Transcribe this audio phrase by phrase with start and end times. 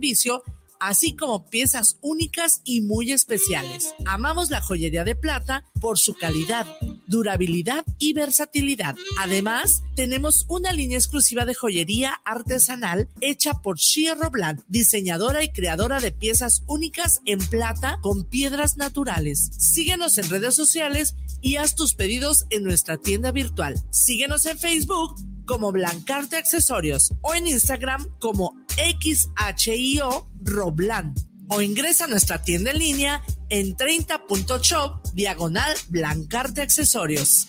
[0.00, 0.42] servicio
[0.80, 3.94] así como piezas únicas y muy especiales.
[4.06, 6.66] Amamos la joyería de plata por su calidad,
[7.06, 8.96] durabilidad y versatilidad.
[9.18, 16.00] Además, tenemos una línea exclusiva de joyería artesanal hecha por Shia Robland, diseñadora y creadora
[16.00, 19.50] de piezas únicas en plata con piedras naturales.
[19.58, 23.74] Síguenos en redes sociales y haz tus pedidos en nuestra tienda virtual.
[23.90, 25.14] Síguenos en Facebook
[25.50, 31.12] como Blancarte Accesorios o en Instagram como XHIO Roblan
[31.48, 37.48] o ingresa a nuestra tienda en línea en 30.shop diagonal Blancarte Accesorios.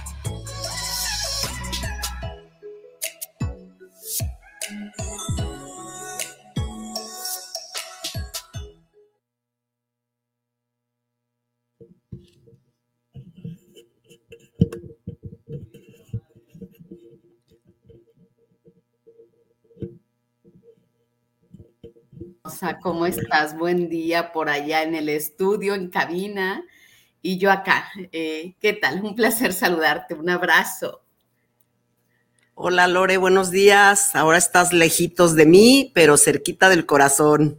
[22.81, 23.57] ¿Cómo estás?
[23.57, 26.63] Buen día por allá en el estudio, en cabina,
[27.23, 27.89] y yo acá.
[28.11, 29.03] Eh, ¿Qué tal?
[29.03, 31.01] Un placer saludarte, un abrazo.
[32.53, 34.15] Hola Lore, buenos días.
[34.15, 37.57] Ahora estás lejitos de mí, pero cerquita del corazón.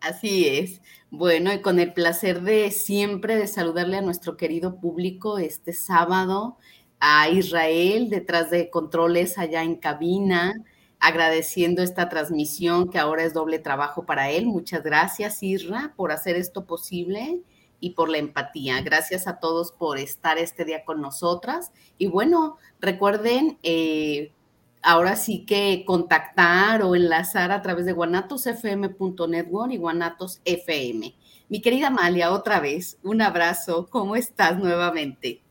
[0.00, 0.80] Así es.
[1.10, 6.56] Bueno, y con el placer de siempre de saludarle a nuestro querido público este sábado,
[7.00, 10.54] a Israel detrás de controles allá en cabina,
[11.04, 14.46] agradeciendo esta transmisión que ahora es doble trabajo para él.
[14.46, 17.42] Muchas gracias, Isra, por hacer esto posible
[17.78, 18.80] y por la empatía.
[18.80, 21.72] Gracias a todos por estar este día con nosotras.
[21.98, 24.32] Y bueno, recuerden, eh,
[24.80, 31.14] ahora sí que contactar o enlazar a través de guanatosfm.network y guanatosfm.
[31.50, 33.88] Mi querida Amalia, otra vez, un abrazo.
[33.90, 35.43] ¿Cómo estás nuevamente?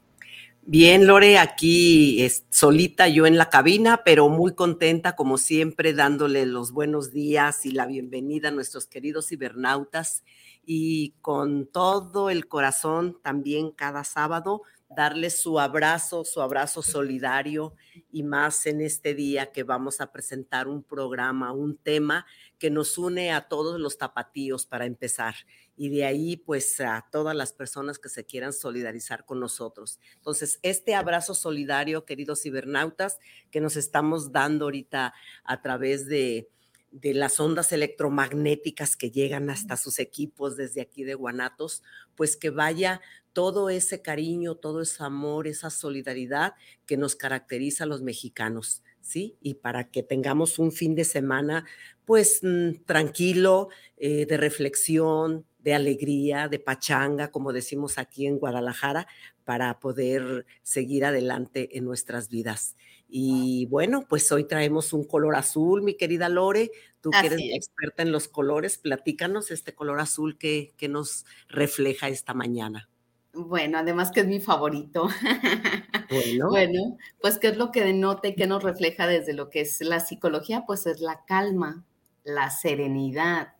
[0.65, 6.45] Bien, Lore, aquí es solita yo en la cabina, pero muy contenta como siempre dándole
[6.45, 10.23] los buenos días y la bienvenida a nuestros queridos cibernautas.
[10.65, 14.61] Y con todo el corazón también cada sábado
[14.95, 17.75] darles su abrazo, su abrazo solidario
[18.11, 22.25] y más en este día que vamos a presentar un programa, un tema
[22.59, 25.35] que nos une a todos los tapatíos para empezar
[25.75, 29.99] y de ahí pues a todas las personas que se quieran solidarizar con nosotros.
[30.15, 33.19] Entonces, este abrazo solidario, queridos cibernautas,
[33.51, 35.13] que nos estamos dando ahorita
[35.43, 36.49] a través de,
[36.93, 41.81] de las ondas electromagnéticas que llegan hasta sus equipos desde aquí de Guanatos,
[42.15, 43.01] pues que vaya
[43.33, 46.53] todo ese cariño, todo ese amor, esa solidaridad
[46.85, 48.83] que nos caracteriza a los mexicanos.
[49.01, 49.37] ¿sí?
[49.41, 51.65] Y para que tengamos un fin de semana,
[52.05, 59.07] pues mm, tranquilo, eh, de reflexión, de alegría, de pachanga, como decimos aquí en Guadalajara,
[59.43, 62.75] para poder seguir adelante en nuestras vidas.
[63.07, 66.71] Y bueno, pues hoy traemos un color azul, mi querida Lore.
[67.01, 72.09] Tú que eres experta en los colores, platícanos este color azul que, que nos refleja
[72.09, 72.89] esta mañana.
[73.33, 75.07] Bueno, además que es mi favorito.
[76.09, 76.49] Bueno.
[76.49, 79.81] bueno, pues qué es lo que denota y qué nos refleja desde lo que es
[79.81, 81.85] la psicología, pues es la calma,
[82.23, 83.53] la serenidad,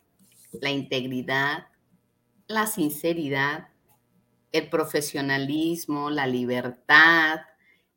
[0.52, 1.66] la integridad,
[2.46, 3.70] la sinceridad,
[4.54, 7.40] el profesionalismo, la libertad,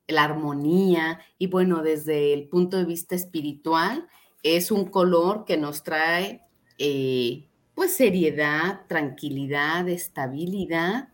[0.08, 4.08] la armonía y bueno, desde el punto de vista espiritual,
[4.42, 6.42] es un color que nos trae
[6.80, 11.10] eh, pues seriedad, tranquilidad, estabilidad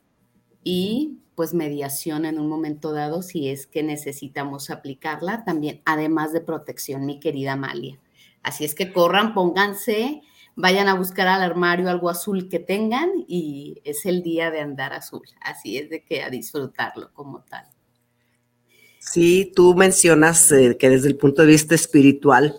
[0.63, 6.39] y pues mediación en un momento dado si es que necesitamos aplicarla también, además de
[6.39, 7.99] protección, mi querida Amalia.
[8.43, 10.21] Así es que corran, pónganse,
[10.55, 14.93] vayan a buscar al armario algo azul que tengan y es el día de andar
[14.93, 15.27] azul.
[15.41, 17.65] Así es de que a disfrutarlo como tal.
[18.99, 22.57] Sí, tú mencionas eh, que desde el punto de vista espiritual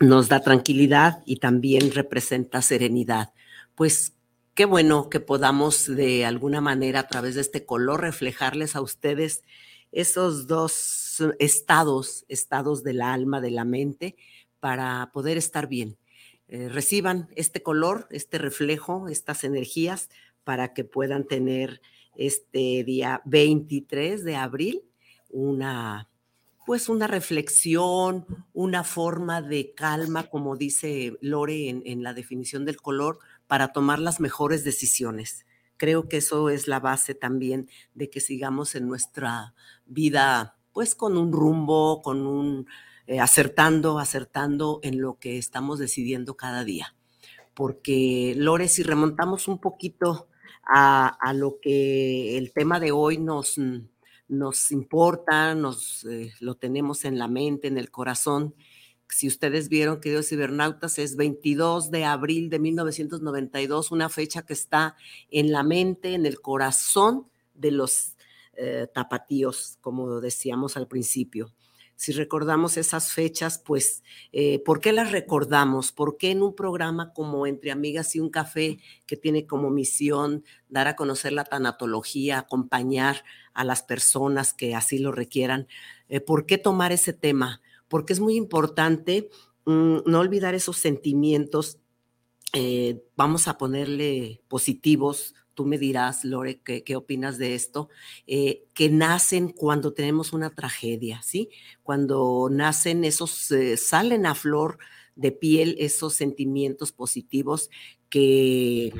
[0.00, 3.32] nos da tranquilidad y también representa serenidad.
[3.74, 4.12] Pues
[4.54, 9.42] qué bueno que podamos de alguna manera a través de este color reflejarles a ustedes
[9.90, 14.16] esos dos estados, estados del alma, de la mente,
[14.60, 15.96] para poder estar bien.
[16.48, 20.10] Eh, reciban este color, este reflejo, estas energías
[20.44, 21.80] para que puedan tener
[22.16, 24.82] este día 23 de abril
[25.30, 26.08] una,
[26.66, 33.18] pues una reflexión, una forma de calma, como dice Lore en, la definición del color,
[33.46, 35.46] para tomar las mejores decisiones.
[35.76, 39.54] Creo que eso es la base también de que sigamos en nuestra
[39.86, 42.68] vida, pues con un rumbo, con un
[43.06, 46.94] eh, acertando, acertando en lo que estamos decidiendo cada día.
[47.52, 50.28] Porque, Lore, si remontamos un poquito
[50.66, 53.58] a, a lo que el tema de hoy nos,
[54.26, 58.54] nos importa, nos eh, lo tenemos en la mente, en el corazón.
[59.08, 64.96] Si ustedes vieron, queridos cibernautas, es 22 de abril de 1992, una fecha que está
[65.30, 68.16] en la mente, en el corazón de los
[68.54, 71.52] eh, tapatíos, como decíamos al principio
[71.96, 74.02] si recordamos esas fechas, pues,
[74.32, 75.92] eh, ¿por qué las recordamos?
[75.92, 80.44] ¿Por qué en un programa como Entre Amigas y un Café, que tiene como misión
[80.68, 85.68] dar a conocer la tanatología, acompañar a las personas que así lo requieran,
[86.08, 87.60] eh, ¿por qué tomar ese tema?
[87.88, 89.30] Porque es muy importante
[89.64, 91.78] mm, no olvidar esos sentimientos,
[92.52, 97.88] eh, vamos a ponerle positivos, tú me dirás, Lore, qué, opinas de esto,
[98.26, 101.48] eh, que nacen cuando tenemos una tragedia, ¿sí?
[101.82, 104.78] Cuando nacen esos, eh, salen a flor
[105.16, 107.70] de piel esos sentimientos positivos
[108.08, 108.92] que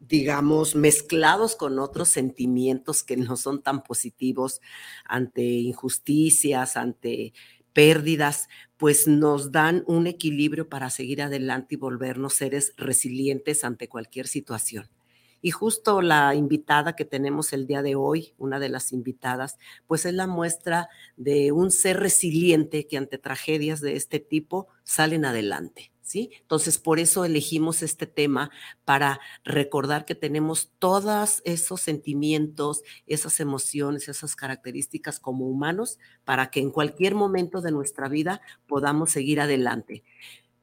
[0.00, 4.60] digamos, mezclados con otros sentimientos que no son tan positivos
[5.04, 7.34] ante injusticias, ante
[7.72, 14.26] pérdidas, pues nos dan un equilibrio para seguir adelante y volvernos seres resilientes ante cualquier
[14.26, 14.88] situación.
[15.40, 20.04] Y justo la invitada que tenemos el día de hoy, una de las invitadas, pues
[20.04, 25.92] es la muestra de un ser resiliente que ante tragedias de este tipo salen adelante.
[26.00, 26.30] ¿Sí?
[26.40, 28.50] Entonces, por eso elegimos este tema
[28.86, 36.60] para recordar que tenemos todos esos sentimientos, esas emociones, esas características como humanos para que
[36.60, 40.02] en cualquier momento de nuestra vida podamos seguir adelante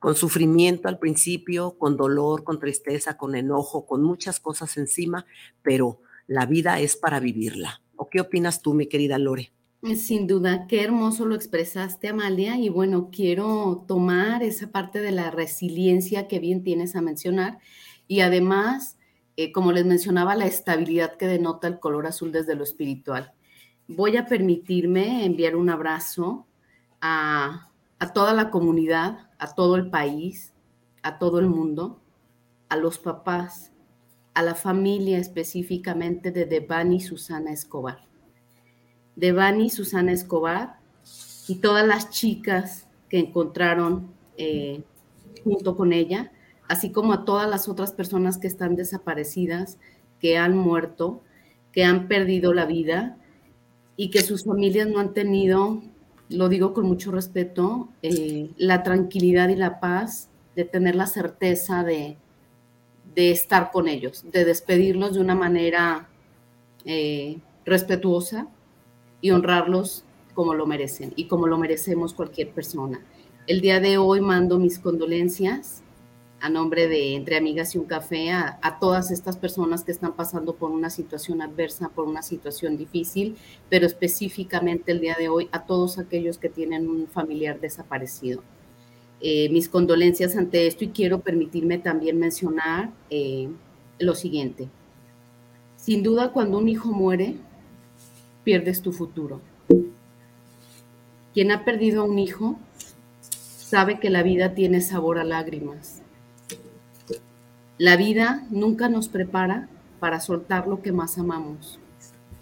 [0.06, 5.26] con sufrimiento al principio, con dolor, con tristeza, con enojo, con muchas cosas encima,
[5.64, 7.82] pero la vida es para vivirla.
[7.96, 9.52] ¿O qué opinas tú, mi querida Lore?
[9.96, 12.56] Sin duda, qué hermoso lo expresaste, Amalia.
[12.60, 17.58] Y bueno, quiero tomar esa parte de la resiliencia que bien tienes a mencionar.
[18.08, 19.00] Y además,
[19.38, 23.34] eh, como les mencionaba, la estabilidad que denota el color azul desde lo espiritual.
[23.88, 26.46] Voy a permitirme enviar un abrazo
[27.02, 27.72] a,
[28.06, 30.54] a toda la comunidad, a todo el país,
[31.02, 32.00] a todo el mundo,
[32.70, 33.72] a los papás,
[34.36, 38.06] a la familia específicamente de Devani Susana Escobar.
[39.16, 40.78] Devani Susana Escobar
[41.48, 44.84] y todas las chicas que encontraron eh,
[45.44, 46.32] junto con ella,
[46.68, 49.80] así como a todas las otras personas que están desaparecidas,
[50.20, 51.24] que han muerto,
[51.72, 53.18] que han perdido la vida
[53.98, 55.82] y que sus familias no han tenido
[56.30, 61.84] lo digo con mucho respeto, eh, la tranquilidad y la paz de tener la certeza
[61.84, 62.18] de,
[63.16, 66.10] estar con ellos, de despedirlos de una manera
[66.84, 68.48] eh, respetuosa
[69.22, 70.04] y honrarlos
[70.34, 73.00] como lo merecen y como lo merecemos cualquier persona.
[73.48, 75.82] El día de hoy mando mis condolencias
[76.42, 80.56] a nombre de Entre Amigas y un Café, a, todas estas personas que están pasando
[80.56, 83.36] por una situación adversa, por una situación difícil,
[83.70, 88.44] pero específicamente el día de hoy a todos aquellos que tienen un familiar desaparecido.
[89.22, 93.50] Eh, mis condolencias ante esto y quiero permitirme también mencionar eh,
[93.98, 94.68] lo siguiente.
[95.78, 97.36] Sin duda, cuando un hijo muere,
[98.44, 99.42] pierdes tu futuro.
[101.34, 102.60] Quien ha perdido a un hijo
[103.22, 106.04] sabe que la vida tiene sabor a lágrimas
[107.78, 109.68] la vida nunca nos prepara
[110.00, 111.80] para soltar lo que más amamos,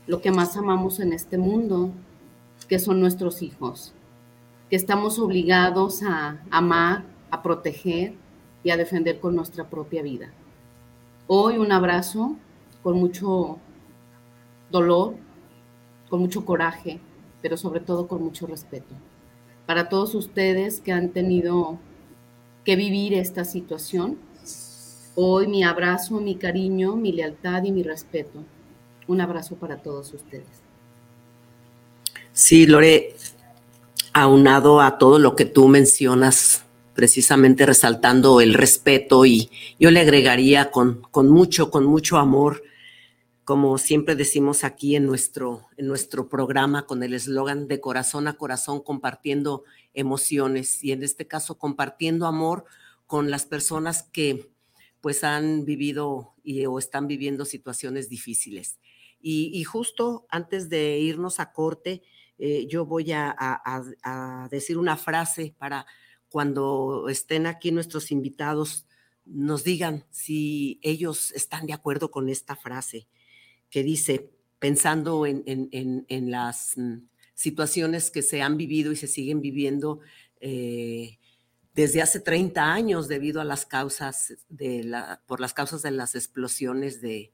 [0.05, 1.91] lo que más amamos en este mundo,
[2.67, 3.93] que son nuestros hijos,
[4.69, 8.13] que estamos obligados a amar, a proteger
[8.63, 10.31] y a defender con nuestra propia vida.
[11.25, 12.35] Hoy un abrazo
[12.83, 13.57] con mucho
[14.69, 15.15] dolor,
[16.09, 16.99] con mucho coraje,
[17.41, 18.93] pero sobre todo con mucho respeto.
[19.65, 21.79] Para todos ustedes que han tenido
[22.65, 24.17] que vivir esta situación,
[25.15, 28.43] Hoy mi abrazo, mi cariño, mi lealtad y mi respeto.
[29.07, 30.47] Un abrazo para todos ustedes.
[32.31, 33.15] Sí, Lore,
[34.11, 36.63] aunado a todo lo que tú mencionas,
[36.95, 42.63] precisamente resaltando el respeto y yo le agregaría con, con mucho, con mucho amor,
[43.45, 48.33] como siempre decimos aquí en nuestro, en nuestro programa con el eslogan de corazón a
[48.33, 52.65] corazón, compartiendo emociones y en este caso compartiendo amor
[53.05, 54.52] con las personas que
[55.03, 58.79] pues han vivido y, o están viviendo situaciones difíciles.
[59.19, 62.03] Y, justo antes de irnos a corte,
[62.37, 65.85] eh, yo voy a, decir una frase para
[66.29, 68.87] cuando estén aquí nuestros invitados,
[69.25, 73.07] nos digan si ellos están de acuerdo con esta frase
[73.69, 79.07] que dice, pensando en, en, en, las mm, situaciones que se han vivido y se
[79.07, 79.99] siguen viviendo,
[80.39, 81.17] eh,
[81.73, 86.15] desde hace 30 años debido a las causas de la, por las causas de las
[86.15, 87.31] explosiones de,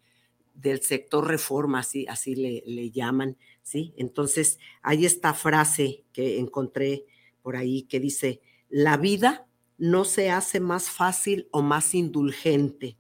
[0.54, 3.94] del sector reforma, así, así le, le, llaman, ¿sí?
[3.98, 7.06] Entonces, hay esta frase que encontré
[7.42, 12.98] por ahí que dice, la vida no se hace más fácil o más indulgente,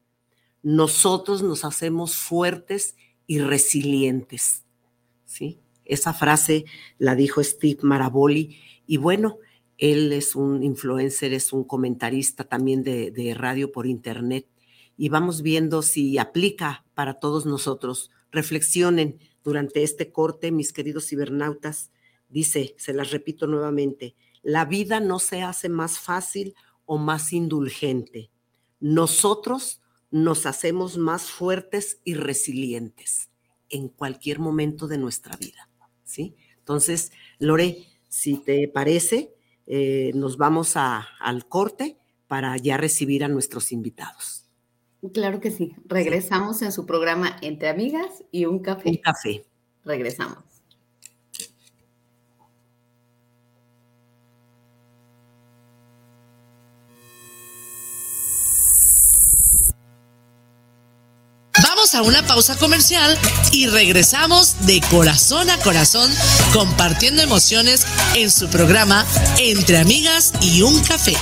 [0.61, 2.95] nosotros nos hacemos fuertes
[3.27, 4.65] y resilientes,
[5.25, 5.59] ¿sí?
[5.85, 6.65] Esa frase
[6.97, 9.39] la dijo Steve Maraboli y bueno,
[9.79, 14.45] él es un influencer, es un comentarista también de, radio por internet
[14.97, 18.11] y vamos viendo si aplica para todos nosotros.
[18.29, 21.91] Reflexionen durante este corte, mis queridos cibernautas.
[22.27, 26.53] Dice, se las repito nuevamente, la vida no se hace más fácil
[26.85, 28.31] o más indulgente.
[28.81, 29.81] Nosotros
[30.11, 33.29] nos hacemos más fuertes y resilientes
[33.69, 35.69] en cualquier momento de nuestra vida.
[36.03, 36.35] ¿sí?
[36.57, 39.33] Entonces, Lore, si te parece,
[39.71, 44.47] eh, nos vamos al corte para ya recibir a nuestros invitados.
[45.13, 45.75] Claro que sí.
[45.85, 48.89] Regresamos en su programa Entre Amigas y un café.
[48.89, 49.45] Un café.
[49.85, 50.48] Regresamos.
[61.79, 63.17] Vamos a una pausa comercial
[63.53, 66.11] y regresamos de corazón a corazón
[66.51, 69.05] compartiendo emociones en su programa
[69.37, 71.15] Entre Amigas y un Café.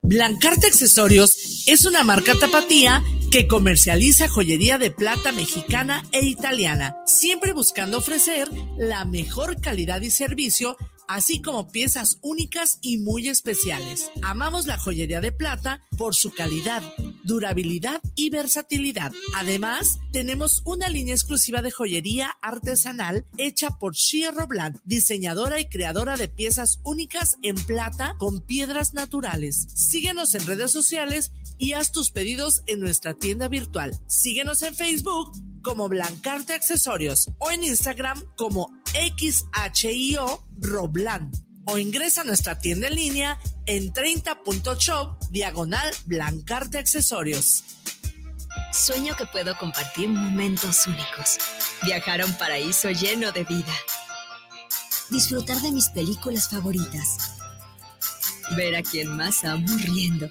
[0.00, 7.52] Blancarte Accesorios es una marca tapatía que comercializa joyería de plata mexicana e italiana, siempre
[7.52, 10.78] buscando ofrecer la mejor calidad y servicio
[11.12, 14.10] así como piezas únicas y muy especiales.
[14.22, 16.82] Amamos la joyería de plata por su calidad,
[17.22, 19.12] durabilidad y versatilidad.
[19.34, 26.16] Además, tenemos una línea exclusiva de joyería artesanal hecha por Shia Robland, diseñadora y creadora
[26.16, 29.66] de piezas únicas en plata con piedras naturales.
[29.74, 34.00] Síguenos en redes sociales y haz tus pedidos en nuestra tienda virtual.
[34.06, 41.30] Síguenos en Facebook como Blancarte Accesorios o en Instagram como XHIO Roblan
[41.64, 47.64] o ingresa a nuestra tienda en línea en 30.shop diagonal Blancarte Accesorios.
[48.72, 51.38] Sueño que puedo compartir momentos únicos.
[51.82, 53.74] Viajar a un paraíso lleno de vida.
[55.10, 57.36] Disfrutar de mis películas favoritas.
[58.56, 60.28] Ver a quien más amo riendo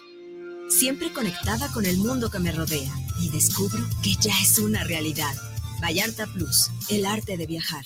[0.72, 5.34] siempre conectada con el mundo que me rodea y descubro que ya es una realidad.
[5.82, 7.86] Vallarta Plus, el arte de viajar.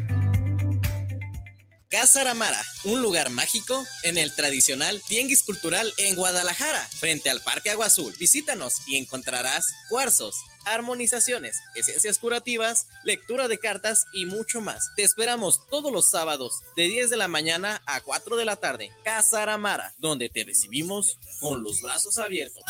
[1.91, 7.69] Casa Aramara, un lugar mágico en el tradicional Tianguis Cultural en Guadalajara, frente al Parque
[7.69, 8.15] Agua Azul.
[8.17, 14.87] Visítanos y encontrarás cuarzos, armonizaciones, esencias curativas, lectura de cartas y mucho más.
[14.95, 18.89] Te esperamos todos los sábados de 10 de la mañana a 4 de la tarde.
[19.03, 22.63] Casa Aramara, donde te recibimos con los brazos abiertos.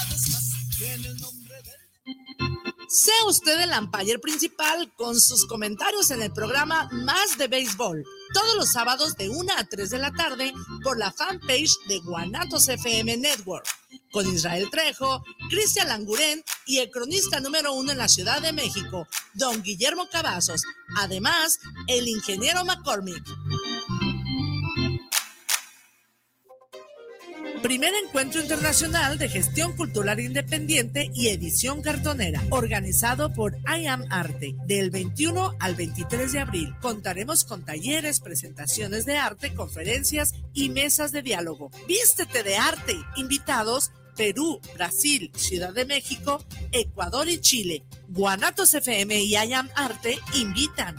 [2.89, 8.55] Sea usted el umpire principal con sus comentarios en el programa Más de Béisbol, todos
[8.55, 13.17] los sábados de 1 a 3 de la tarde por la fanpage de Guanatos FM
[13.17, 13.65] Network,
[14.11, 19.07] con Israel Trejo, Cristian Langurén y el cronista número uno en la Ciudad de México,
[19.33, 20.63] don Guillermo Cavazos,
[20.97, 23.23] además el ingeniero McCormick.
[27.61, 34.55] Primer encuentro internacional de gestión cultural independiente y edición cartonera, organizado por I Am Arte,
[34.65, 36.75] del 21 al 23 de abril.
[36.81, 41.69] Contaremos con talleres, presentaciones de arte, conferencias y mesas de diálogo.
[41.87, 42.95] Vístete de arte.
[43.15, 47.83] Invitados Perú, Brasil, Ciudad de México, Ecuador y Chile.
[48.07, 50.95] Guanatos FM y I Am Arte invitan.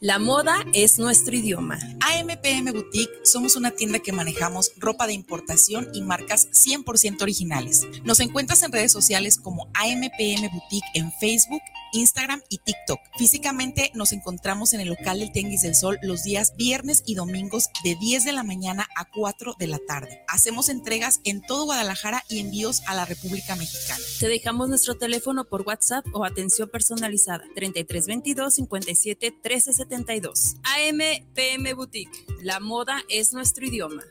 [0.00, 1.76] La moda es nuestro idioma.
[2.02, 7.84] AMPM Boutique somos una tienda que manejamos ropa de importación y marcas 100% originales.
[8.04, 13.00] Nos encuentras en redes sociales como AMPM Boutique en Facebook, Instagram y TikTok.
[13.16, 17.68] Físicamente nos encontramos en el local del Tenguis del Sol los días viernes y domingos
[17.84, 20.22] de 10 de la mañana a 4 de la tarde.
[20.28, 24.04] Hacemos entregas en todo Guadalajara y envíos a la República Mexicana.
[24.20, 30.56] Te dejamos nuestro teléfono por WhatsApp o atención personalizada 3322 57 13 72.
[30.62, 30.98] AM
[31.34, 32.26] PM Boutique.
[32.42, 34.04] La moda es nuestro idioma.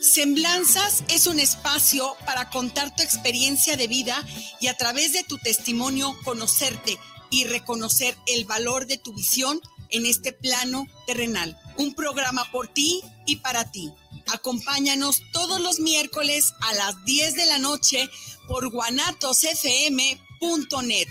[0.00, 4.24] Semblanzas es un espacio para contar tu experiencia de vida
[4.60, 6.96] y a través de tu testimonio conocerte
[7.30, 11.58] y reconocer el valor de tu visión en este plano terrenal.
[11.76, 13.90] Un programa por ti y para ti.
[14.32, 18.08] Acompáñanos todos los miércoles a las 10 de la noche
[18.46, 21.08] por guanatosfm.net.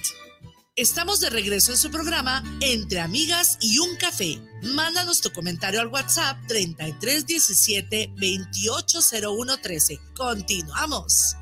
[0.76, 4.40] Estamos de regreso en su programa Entre Amigas y un Café.
[4.64, 10.00] Mándanos tu comentario al WhatsApp 3317 280113.
[10.16, 11.36] Continuamos.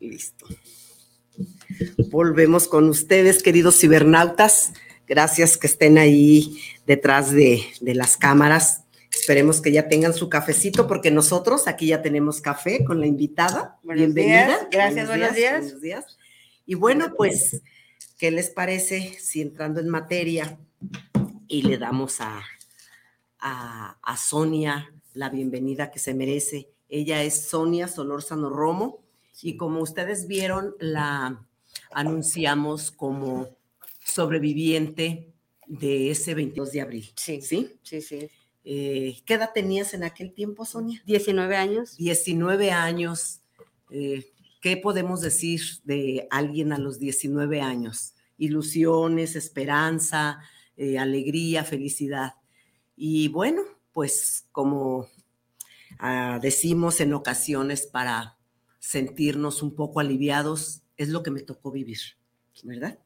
[0.00, 0.46] Listo.
[2.10, 4.72] Volvemos con ustedes, queridos cibernautas.
[5.06, 8.84] Gracias que estén ahí detrás de, de, las cámaras.
[9.28, 13.78] Esperemos que ya tengan su cafecito porque nosotros aquí ya tenemos café con la invitada.
[13.82, 14.46] Buenos Bienvenida.
[14.46, 14.68] Días.
[14.70, 16.18] Gracias, buenos, días, buenos días.
[16.64, 17.60] Y bueno, pues,
[18.16, 20.58] ¿qué les parece si entrando en materia
[21.46, 22.40] y le damos a,
[23.38, 26.70] a, a Sonia la bienvenida que se merece?
[26.88, 29.04] Ella es Sonia Solórzano Romo
[29.42, 31.44] y como ustedes vieron, la
[31.90, 33.50] anunciamos como
[34.02, 35.34] sobreviviente
[35.66, 37.12] de ese 22 de abril.
[37.14, 38.00] Sí, sí, sí.
[38.00, 38.30] sí.
[38.70, 41.02] Eh, ¿Qué edad tenías en aquel tiempo, Sonia?
[41.06, 41.96] 19 años.
[41.96, 43.40] 19 años.
[43.88, 48.12] Eh, ¿Qué podemos decir de alguien a los 19 años?
[48.36, 50.40] Ilusiones, esperanza,
[50.76, 52.34] eh, alegría, felicidad.
[52.94, 53.62] Y bueno,
[53.94, 55.08] pues como
[55.98, 58.36] ah, decimos en ocasiones para
[58.80, 62.00] sentirnos un poco aliviados, es lo que me tocó vivir,
[62.64, 62.98] ¿verdad?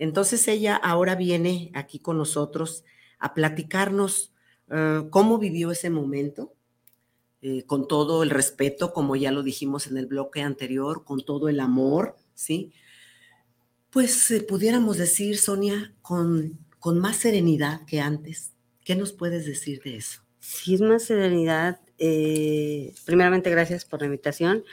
[0.00, 2.82] Entonces ella ahora viene aquí con nosotros
[3.20, 4.33] a platicarnos
[4.70, 6.54] uh, cómo vivió ese momento,
[7.42, 11.48] eh, con todo el respeto, como ya lo dijimos en el bloque anterior, con todo
[11.48, 12.72] el amor, ¿sí?
[13.90, 18.52] Pues eh, pudiéramos decir, Sonia, con, con más serenidad que antes.
[18.84, 20.22] ¿Qué nos puedes decir de eso?
[20.40, 21.80] Sí, es más serenidad.
[21.98, 24.64] Eh, primeramente, gracias por la invitación,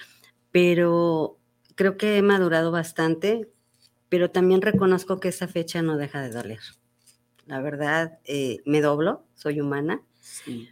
[0.52, 1.38] pero
[1.76, 3.50] creo que he madurado bastante
[4.12, 6.60] pero también reconozco que esa fecha no deja de doler.
[7.52, 10.02] La verdad, eh, me doblo, soy humana.
[10.22, 10.70] Sí.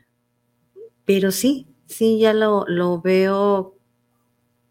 [1.04, 3.78] Pero sí, sí, ya lo, lo, veo,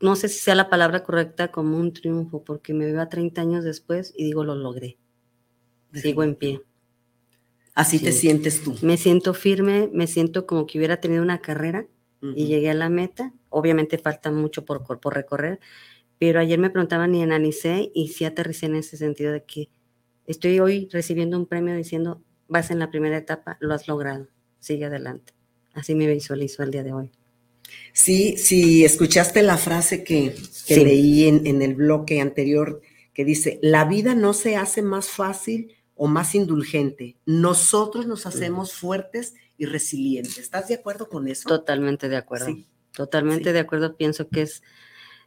[0.00, 3.42] no sé si sea la palabra correcta, como un triunfo, porque me veo a 30
[3.42, 4.96] años después y digo, lo logré.
[5.92, 6.62] sigo en pie.
[7.74, 8.74] Así te sientes tú.
[8.80, 11.88] Me siento firme, me siento como que hubiera tenido una carrera
[12.22, 13.34] y llegué a la meta.
[13.50, 15.60] Obviamente falta mucho por, por recorrer,
[16.18, 19.68] pero ayer me preguntaban y analicé y sí aterricé en ese sentido de que
[20.28, 24.28] estoy hoy recibiendo un premio diciendo, vas en la primera etapa, lo has logrado,
[24.60, 25.34] sigue adelante.
[25.74, 27.10] Así me visualizo el día de hoy.
[27.92, 30.34] Sí, sí, escuchaste la frase que,
[30.68, 32.80] leí en, en el bloque anterior
[33.12, 37.16] que dice, la vida no se hace más fácil o más indulgente.
[37.26, 40.38] Nosotros nos hacemos fuertes y resilientes.
[40.38, 41.48] ¿Estás de acuerdo con eso?
[41.48, 42.46] Totalmente de acuerdo.
[42.46, 42.68] Sí.
[42.92, 43.96] Totalmente de acuerdo.
[43.96, 44.62] Pienso que es,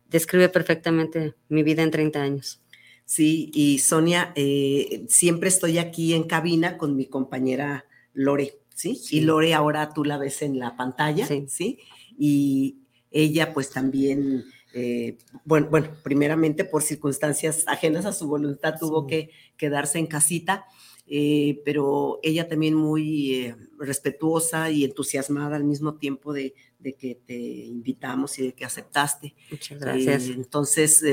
[0.09, 2.60] describe perfectamente mi vida en 30 años.
[3.05, 9.01] Sí, y Sonia, eh, siempre estoy aquí en cabina con mi compañera Lore, ¿sí?
[9.11, 11.79] Y Lore ahora tú la ves en la pantalla, ¿sí?
[12.17, 12.77] Y
[13.11, 19.31] ella pues también eh, bueno, bueno, primeramente por circunstancias ajenas a su voluntad tuvo que
[19.57, 20.65] quedarse en casita,
[21.07, 27.37] eh, pero ella también muy eh, respetuosa y entusiasmada al mismo tiempo de, que te
[27.37, 29.35] invitamos y de que aceptaste.
[29.49, 30.27] Muchas gracias.
[30.27, 31.03] entonces,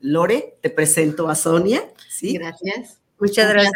[0.00, 1.82] Lore, te presento a Sonia.
[2.08, 2.34] ¿sí?
[2.34, 3.00] Gracias.
[3.18, 3.72] Muchas gracias.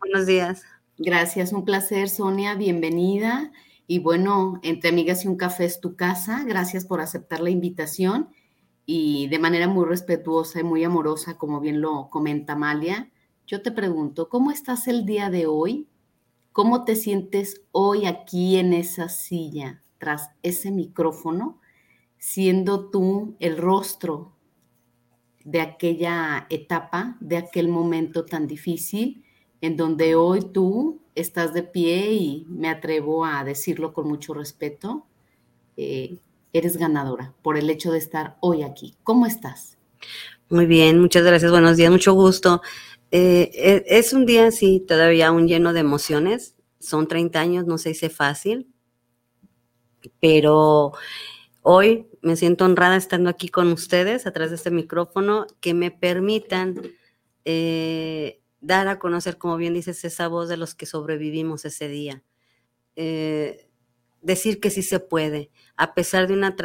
[0.00, 0.62] Buenos días.
[0.98, 2.54] Gracias, un placer, Sonia.
[2.54, 3.52] Bienvenida.
[3.86, 6.44] Y bueno, entre amigas y un café es tu casa.
[6.46, 8.28] Gracias por aceptar la invitación
[8.86, 13.10] y de manera muy respetuosa y muy amorosa, como bien lo comenta Malia,
[13.46, 15.88] yo te pregunto, ¿cómo estás el día de hoy?
[16.52, 21.62] ¿Cómo te sientes hoy aquí en esa silla, tras ese micrófono,
[22.18, 24.36] siendo tú el rostro
[25.44, 29.24] de aquella etapa, de aquel momento tan difícil,
[29.62, 35.06] en donde hoy tú estás de pie y me atrevo a decirlo con mucho respeto,
[35.78, 36.18] eh,
[36.52, 38.94] eres ganadora por el hecho de estar hoy aquí.
[39.04, 39.78] ¿Cómo estás?
[40.50, 42.60] Muy bien, muchas gracias, buenos días, mucho gusto.
[43.10, 46.56] Eh, eh, es un día, sí, todavía aún lleno de emociones.
[46.78, 48.73] Son 30 años, no se dice fácil,
[50.20, 50.92] pero
[51.62, 55.90] hoy me siento honrada estando aquí con ustedes a través de este micrófono que me
[55.90, 56.80] permitan
[57.44, 62.22] eh, dar a conocer, como bien dices, esa voz de los que sobrevivimos ese día.
[64.22, 66.56] decir que sí se puede, a pesar de una,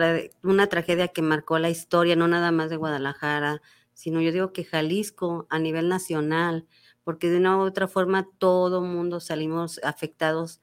[0.44, 3.62] una tragedia que marcó la historia, no nada más de Guadalajara,
[3.94, 6.66] sino yo digo que Jalisco a nivel nacional,
[7.04, 10.62] porque de una u otra forma todo mundo salimos afectados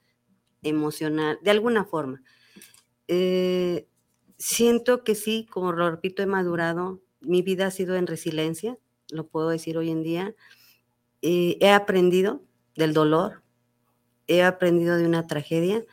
[0.63, 2.23] emocional, de alguna forma.
[3.07, 3.87] Eh,
[4.37, 8.77] siento que sí, como lo repito, he madurado, mi vida ha sido en resiliencia,
[9.09, 10.35] lo puedo decir hoy en día.
[11.21, 12.43] Eh, he aprendido
[12.75, 13.43] del dolor,
[14.27, 15.85] he aprendido de una tragedia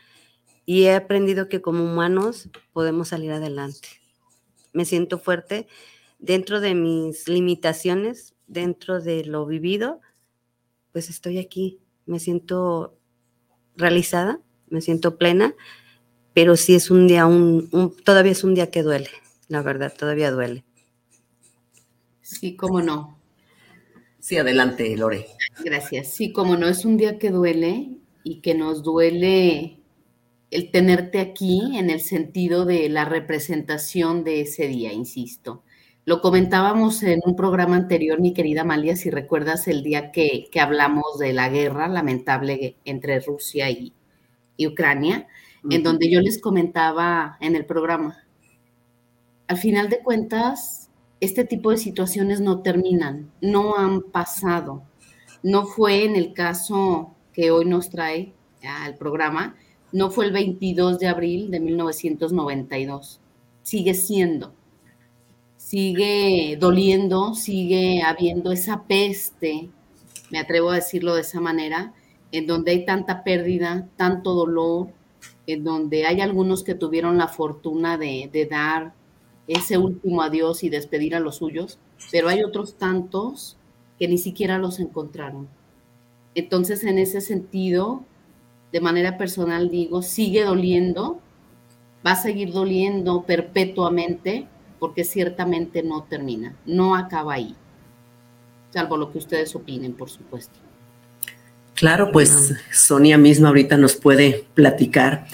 [0.66, 3.88] y he aprendido que como humanos podemos salir adelante.
[4.72, 5.66] Me siento fuerte
[6.18, 10.00] dentro de mis limitaciones, dentro de lo vivido,
[10.92, 12.98] pues estoy aquí, me siento
[13.76, 15.54] realizada, me siento plena,
[16.34, 19.10] pero sí es un día, un, todavía es un día que duele,
[19.48, 20.64] la verdad, todavía duele.
[22.20, 23.18] Sí, cómo no.
[24.18, 25.26] Sí, adelante, Lore.
[25.64, 26.08] Gracias.
[26.12, 29.80] Sí, como no, es un día que duele y que nos duele
[30.50, 35.62] el tenerte aquí en el sentido de la representación de ese día, insisto.
[36.06, 41.18] Lo comentábamos en un programa anterior, mi querida Amalia, si recuerdas el día que, hablamos
[41.18, 43.92] de la guerra lamentable entre Rusia y,
[44.66, 45.26] Ucrania,
[45.70, 48.24] en donde yo les comentaba en el programa,
[49.46, 54.82] al final de cuentas, este tipo de situaciones no terminan, no han pasado.
[55.42, 59.56] No fue en el caso que hoy nos trae al programa,
[59.92, 63.20] no fue el 22 de abril de 1992.
[63.62, 64.54] Sigue siendo.
[65.56, 69.70] Sigue doliendo, sigue habiendo esa peste,
[70.30, 71.94] me atrevo a decirlo de esa manera,
[72.32, 74.88] en donde hay tanta pérdida, tanto dolor,
[75.46, 78.94] en donde hay algunos que tuvieron la fortuna de, dar
[79.46, 81.78] ese último adiós y despedir a los suyos,
[82.10, 83.56] pero hay otros tantos
[83.98, 85.48] que ni siquiera los encontraron.
[86.34, 88.02] Entonces, en ese sentido,
[88.72, 91.20] de manera personal digo, sigue doliendo,
[92.04, 97.54] va a seguir doliendo perpetuamente porque ciertamente no termina, no acaba ahí,
[98.70, 100.63] salvo lo que ustedes opinen, por supuesto.
[101.74, 105.26] Claro, pues Sonia misma ahorita nos puede platicar.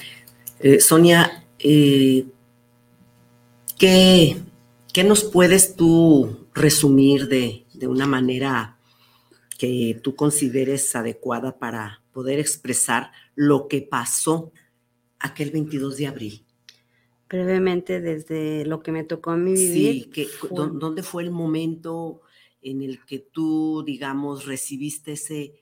[0.59, 2.26] Eh, Sonia, eh,
[3.79, 4.37] ¿qué,
[5.05, 8.76] nos puedes tú resumir de, de una manera
[9.59, 14.53] que tú consideres adecuada para poder expresar lo que pasó
[15.18, 16.44] aquel 22 de abril.
[17.29, 20.05] Brevemente, desde lo que me tocó a mí vivir.
[20.05, 22.22] Sí, que, ¿dónde fue el momento
[22.61, 25.60] en el que tú, digamos, recibiste ese,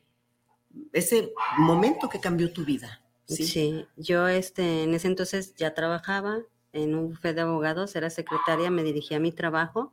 [0.93, 3.01] ese momento que cambió tu vida.
[3.27, 6.38] Sí, yo este, en ese entonces ya trabajaba
[6.73, 9.93] en un bufete de abogados, era secretaria, me dirigía a mi trabajo,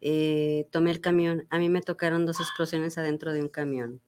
[0.00, 4.00] eh, tomé el camión, a mí me tocaron dos explosiones adentro de un camión.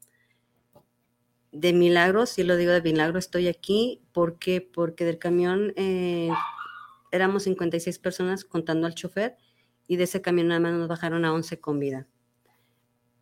[1.52, 4.60] De milagro, sí lo digo de milagro, estoy aquí, ¿por qué?
[4.60, 6.30] Porque del camión eh,
[7.10, 9.36] éramos 56 personas contando al chofer
[9.88, 12.06] y de ese camión nada más nos bajaron a 11 con vida.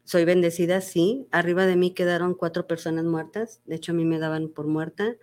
[0.08, 1.28] Soy bendecida, sí.
[1.32, 3.60] Arriba de mí quedaron cuatro personas muertas.
[3.66, 5.16] De hecho, a mí me daban por muerta.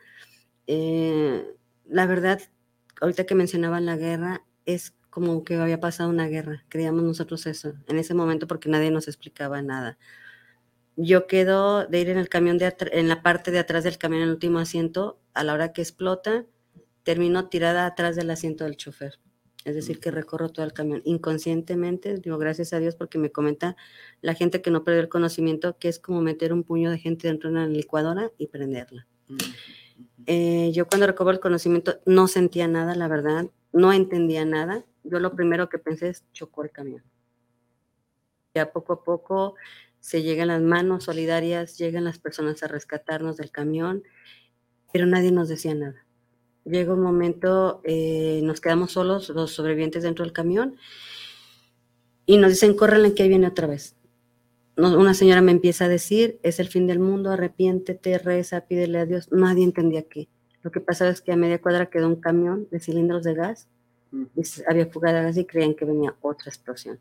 [0.68, 1.44] Eh,
[1.86, 2.40] la verdad,
[3.02, 6.66] ahorita que mencionaban la guerra, es como que había pasado una guerra.
[6.70, 9.98] Creíamos nosotros eso en ese momento porque nadie nos explicaba nada.
[10.96, 14.22] Yo quedo de ir en el camión de en la parte de atrás del camión,
[14.22, 16.46] en el último asiento, a la hora que explota,
[17.02, 19.20] termino tirada atrás del asiento del chofer.
[19.66, 22.18] Es decir, que recorro todo el camión inconscientemente.
[22.20, 23.76] Digo, gracias a Dios porque me comenta
[24.22, 27.28] la gente que no perdió el conocimiento que es como meter un puño de gente
[27.28, 29.08] dentro de una licuadora y prenderla.
[30.28, 34.86] Eh, yo cuando recobro el conocimiento no sentía nada, la verdad, no entendía nada.
[35.04, 37.04] Yo lo primero que pensé es chocó el camión.
[38.54, 39.56] Ya poco a poco
[40.00, 44.04] se llegan las manos solidarias, llegan las personas a rescatarnos del camión,
[44.94, 46.05] pero nadie nos decía nada.
[46.66, 50.76] Llega un momento, eh, nos quedamos solos, los sobrevivientes dentro del camión,
[52.26, 53.96] y nos dicen, córrele que ahí viene otra vez.
[54.76, 58.98] No- una señora me empieza a decir, es el fin del mundo, arrepiéntete, reza, pídele
[59.00, 59.32] a Dios.
[59.32, 60.28] Nadie entendía qué.
[60.64, 63.68] Lo que pasaba es que a media cuadra quedó un camión de cilindros de gas
[64.36, 67.00] y había fuga de gas y creían que venía otra explosión.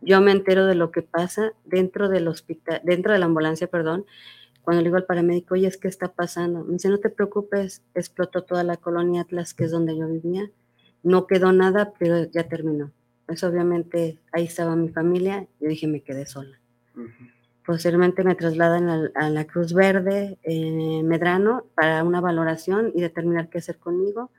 [0.00, 4.06] Yo me entero de lo que pasa dentro del hospital, dentro de la ambulancia, perdón,
[4.64, 6.64] cuando le digo al paramédico, oye, es que está pasando.
[6.64, 10.50] Me dice, no te preocupes, explotó toda la colonia Atlas, que es donde yo vivía.
[11.02, 12.90] No quedó nada, pero ya terminó.
[13.26, 16.58] Pues obviamente ahí estaba mi familia, yo dije, me quedé sola.
[17.66, 23.58] Posteriormente me trasladan a, la Cruz Verde eh, Medrano para una valoración y determinar qué
[23.58, 24.30] hacer conmigo.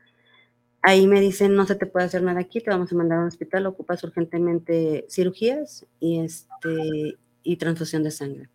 [0.81, 3.21] Ahí me dicen, no se te puede hacer nada aquí, te vamos a mandar a
[3.21, 8.49] un hospital, ocupas urgentemente cirugías y, este, y transfusión de sangre.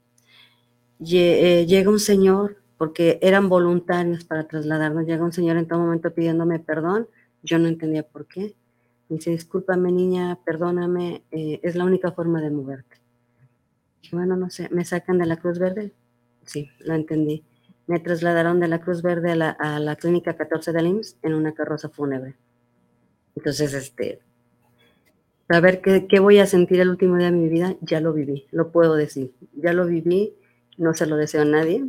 [1.02, 6.12] Eh, llega un señor, porque eran voluntarios para trasladarnos, llega un señor en todo momento
[6.12, 7.08] pidiéndome perdón,
[7.42, 8.54] yo no entendía por qué.
[9.08, 12.96] Me dice, discúlpame niña, perdóname, eh, es la única forma de moverte.
[14.12, 15.92] Bueno, no sé, ¿me sacan de la Cruz Verde?
[16.44, 17.44] Sí, lo entendí.
[17.86, 21.34] Me trasladaron de la Cruz Verde a la, a la clínica 14 del IMSS en
[21.34, 22.36] una carroza fúnebre.
[23.36, 24.20] Entonces, este,
[25.48, 28.46] saber qué, qué voy a sentir el último día de mi vida, ya lo viví,
[28.52, 29.32] lo puedo decir.
[29.54, 30.34] Ya lo viví,
[30.80, 31.84] no se lo deseo a nadie.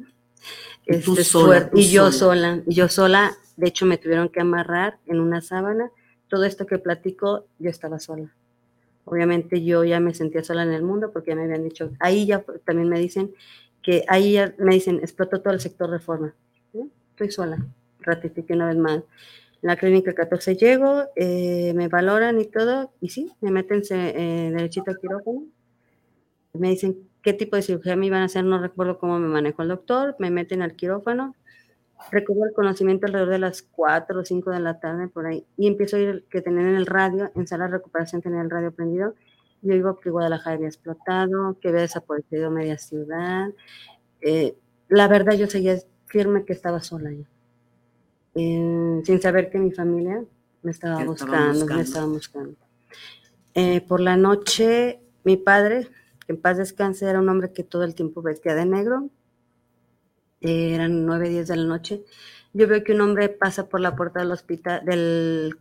[0.86, 2.56] Y tú Este, sola, tú y yo sola.
[2.56, 5.90] sola, y yo sola, de hecho me tuvieron que amarrar en una sábana.
[6.28, 8.36] Todo esto que platico, yo estaba sola.
[9.06, 12.26] Obviamente yo ya me sentía sola en el mundo porque ya me habían dicho, ahí
[12.26, 13.34] ya también me dicen
[13.82, 16.36] que ahí ya me dicen, explotó todo el sector reforma.
[16.74, 16.90] ¿no?
[17.12, 17.66] Estoy sola,
[18.02, 19.04] ratifiqué una vez más.
[19.62, 24.92] La clínica 14 llego, eh, me valoran y todo, y sí, me meten eh, derechito
[24.92, 25.44] al quirófano.
[26.54, 29.62] Me dicen qué tipo de cirugía me iban a hacer, no recuerdo cómo me manejó
[29.62, 31.36] el doctor, me meten al quirófano,
[32.12, 35.68] recobro el conocimiento alrededor de las 4 o 5 de la tarde por ahí, y
[35.68, 38.72] empiezo a oír que tenían en el radio, en sala de recuperación tenía el radio
[38.72, 39.16] prendido,
[39.62, 43.50] y oigo que Guadalajara había explotado, que había desaparecido media ciudad.
[44.22, 44.56] Eh,
[44.90, 47.26] la verdad yo seguía firme que estaba sola yo.
[48.34, 50.24] Eh, sin saber que mi familia
[50.64, 51.76] me estaba buscando, buscando.
[51.76, 52.56] me estaba buscando.
[53.54, 55.88] Eh, por la noche, mi padre,
[56.32, 59.10] en paz descanse, era un hombre que todo el tiempo vestía de negro.
[60.42, 62.04] Eran nueve, diez de la noche.
[62.54, 65.56] Yo veo que un hombre pasa por la puerta del hospital, del,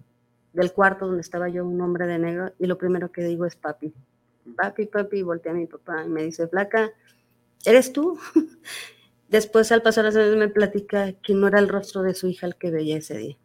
[0.53, 3.57] del cuarto donde estaba yo, un hombre de negro, y lo primero que digo es
[3.57, 3.93] papi.
[4.57, 6.91] Papi, papi, volteé a mi papá y me dice, Flaca,
[7.65, 8.19] ¿eres tú?
[9.29, 12.47] Después, al pasar las horas, me platica que no era el rostro de su hija
[12.47, 13.37] el que veía ese día.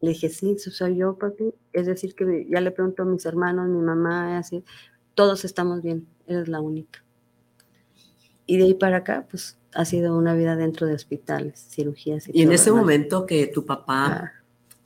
[0.00, 1.54] Le dije, sí, soy yo, papi.
[1.72, 4.64] Es decir, que ya le pregunto a mis hermanos, mi mamá, así,
[5.16, 7.02] todos estamos bien, eres la única.
[8.46, 12.28] Y de ahí para acá, pues ha sido una vida dentro de hospitales, cirugías.
[12.32, 12.82] Y en todo ese demás.
[12.82, 14.34] momento que tu papá,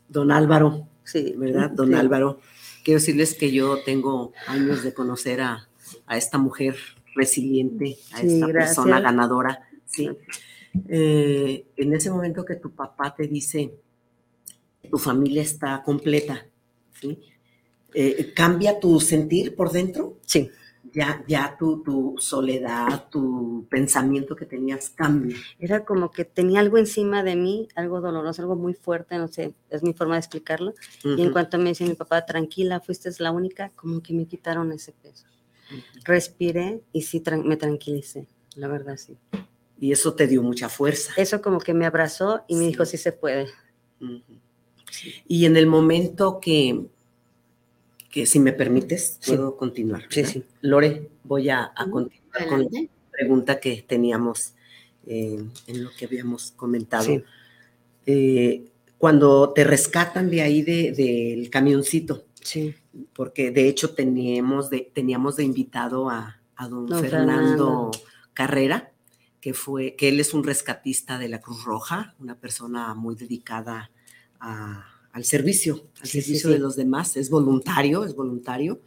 [0.08, 1.70] don Álvaro, sí, ¿verdad?
[1.70, 1.94] Don sí.
[1.94, 2.40] Álvaro,
[2.84, 5.68] quiero decirles que yo tengo años de conocer a,
[6.06, 6.76] a esta mujer
[7.14, 10.08] resiliente, a Sí, esta persona ganadora, ¿sí?
[10.88, 13.74] Eh, en ese momento que tu papá te dice,
[14.88, 16.46] tu familia está completa,
[17.00, 17.18] ¿sí?
[17.94, 20.18] Eh, ¿Cambia tu sentir por dentro?
[20.26, 20.50] Sí.
[20.92, 25.36] Ya, ya tu, tu soledad, tu pensamiento que tenías cambia.
[25.60, 29.54] Era como que tenía algo encima de mí, algo doloroso, algo muy fuerte, no sé,
[29.68, 30.74] es mi forma de explicarlo.
[31.04, 34.72] Y en cuanto me dice mi papá, tranquila, fuiste la única, como que me quitaron
[34.72, 35.26] ese peso.
[36.04, 38.26] Respiré y sí tran- me tranquilicé,
[38.56, 39.16] la verdad sí.
[39.78, 41.12] Y eso te dio mucha fuerza.
[41.16, 43.46] Eso como que me abrazó y me dijo, sí se puede.
[45.28, 46.86] Y en el momento que,
[48.10, 49.30] que si me permites, Sí.
[49.32, 50.02] puedo continuar.
[50.10, 50.32] Sí, ¿verdad?
[50.34, 50.44] sí.
[50.62, 52.68] Lore, voy a, a continuar con la
[53.10, 54.54] pregunta que teníamos
[55.06, 57.04] eh, en lo que habíamos comentado.
[57.04, 57.22] Sí.
[58.06, 58.64] Eh,
[58.98, 62.74] cuando te rescatan de ahí de- del camioncito, Sí.
[63.14, 67.90] porque de hecho teníamos de, teníamos de invitado a, a don, Don Fernando, Fernando.
[68.34, 68.92] Carrera,
[69.40, 73.90] que fue, que él es un rescatista de la Cruz Roja, una persona muy dedicada
[74.38, 76.54] a- al servicio, al Sí, servicio sí.
[76.54, 78.80] de los demás, es voluntario, es voluntario.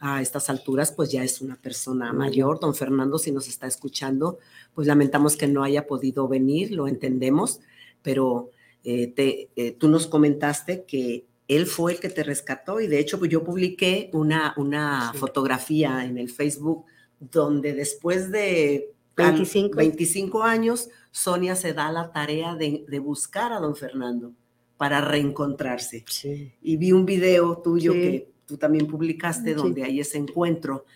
[0.00, 2.60] A estas alturas, pues ya es una persona mayor.
[2.60, 4.38] Don Fernando, si nos está escuchando,
[4.72, 7.58] pues lamentamos que no haya podido venir, lo entendemos,
[8.00, 8.50] pero
[8.84, 13.00] eh, te- eh, tú nos comentaste que él fue el que te rescató y de
[13.00, 16.84] hecho pues yo publiqué una, una fotografía en el Facebook
[17.18, 19.76] donde después de al- 25.
[19.76, 24.32] 25 años, Sonia se da la tarea de, de buscar a don Fernando
[24.78, 26.04] para reencontrarse.
[26.08, 26.52] Sí.
[26.62, 28.00] Y vi un video tuyo Sí.
[28.00, 29.54] que tú también publicaste Sí.
[29.54, 30.86] donde hay ese encuentro.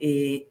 [0.00, 0.48] Eh,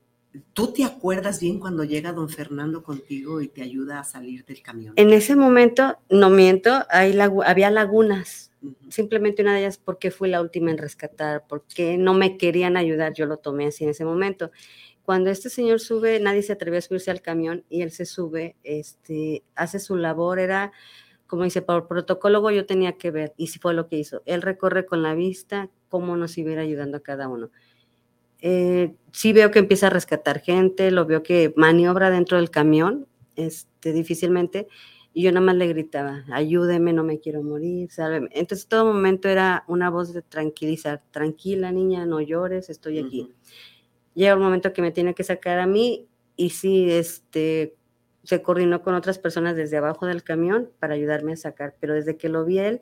[0.53, 4.61] ¿Tú te acuerdas bien cuando llega don Fernando contigo y te ayuda a salir del
[4.61, 4.93] camión?
[4.95, 8.51] En ese momento, no miento, hay lagu- había lagunas.
[8.89, 11.43] Simplemente una de ellas, porque fui la última en rescatar?
[11.49, 13.13] porque no me querían ayudar?
[13.13, 14.51] Yo lo tomé así en ese momento.
[15.03, 18.55] Cuando este señor sube, nadie se atrevió a subirse al camión y él se sube,
[18.63, 20.71] este, hace su labor, era,
[21.31, 24.21] como dice, por protocolo yo tenía que ver, y sí fue lo que hizo.
[24.25, 27.51] Él recorre con la vista cómo nos iba ayudando a cada uno.
[28.41, 33.07] Eh, sí veo que empieza a rescatar gente, lo veo que maniobra dentro del camión,
[33.37, 34.67] este, difícilmente,
[35.13, 38.27] y yo nada más le gritaba, ayúdeme, no me quiero morir, sálveme.
[38.33, 43.21] Entonces todo momento era una voz de tranquilizar, tranquila niña, no llores, estoy aquí.
[43.21, 43.33] Ujú.
[44.15, 47.77] Llega un momento que me tiene que sacar a mí y sí, este,
[48.23, 52.17] se coordinó con otras personas desde abajo del camión para ayudarme a sacar, pero desde
[52.17, 52.81] que lo vi a él,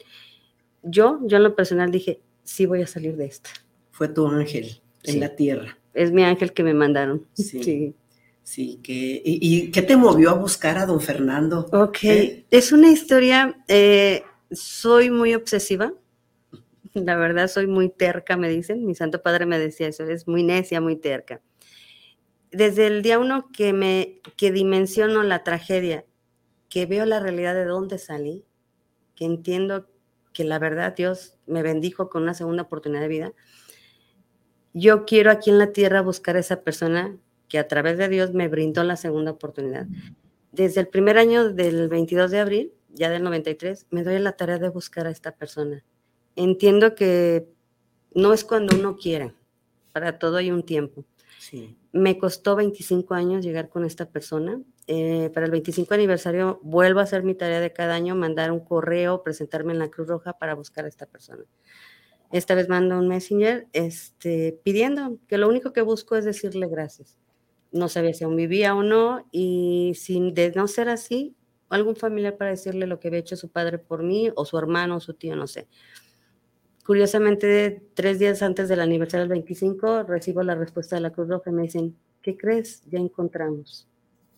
[0.83, 3.49] yo, yo en lo personal dije, sí voy a salir de esta.
[3.91, 5.19] Fue tu ángel en Sí.
[5.19, 5.77] la tierra.
[5.93, 7.25] Es mi ángel que me mandaron.
[7.33, 7.63] Sí.
[7.63, 7.95] sí.
[8.43, 11.67] Sí, que, y, y qué te movió a buscar a don Fernando?
[11.71, 12.45] Ok, ¿Eh?
[12.49, 15.93] es una historia, eh, soy muy obsesiva,
[16.95, 20.41] la verdad soy muy terca, me dicen, mi santo padre me decía eso, es muy
[20.41, 21.41] necia, muy terca.
[22.51, 26.05] Desde el día uno que me, que dimensiono la tragedia,
[26.69, 28.45] que veo la realidad de dónde salí,
[29.15, 29.87] que entiendo
[30.33, 33.33] que la verdad Dios me bendijo con una segunda oportunidad de vida,
[34.73, 38.33] yo quiero aquí en la tierra buscar a esa persona que a través de Dios
[38.33, 39.87] me brindó la segunda oportunidad
[40.51, 44.57] desde el primer año del 22 de abril, ya del 93, me doy la tarea
[44.57, 45.83] de buscar a esta persona.
[46.35, 47.47] Entiendo que
[48.13, 49.33] no es cuando uno quiera,
[49.91, 51.05] para todo hay un tiempo.
[51.91, 54.61] Me costó 25 años llegar con esta persona.
[54.87, 58.59] Eh, para el 25 aniversario vuelvo a hacer mi tarea de cada año, mandar un
[58.59, 61.43] correo, presentarme en la Cruz Roja para buscar a esta persona.
[62.31, 67.17] Esta vez mando un messenger este, pidiendo que lo único que busco es decirle gracias
[67.71, 71.35] no sabía si aún vivía o no, y sin de no ser así,
[71.69, 74.97] algún familiar para decirle lo que había hecho su padre por mí, o su hermano,
[74.97, 75.67] o su tío, no sé.
[76.89, 81.51] Curiosamente, tres días antes del aniversario del 25, recibo la respuesta de la Cruz Roja
[81.51, 82.81] y me dicen, ¿qué crees?
[82.89, 83.87] Ya encontramos.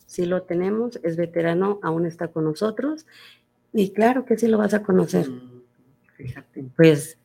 [0.05, 3.05] Si lo tenemos, es veterano, aún está con nosotros,
[3.71, 5.29] y claro que sí lo vas a conocer.
[5.29, 5.61] Mm,
[6.17, 6.65] Fíjate.
[6.75, 7.17] Pues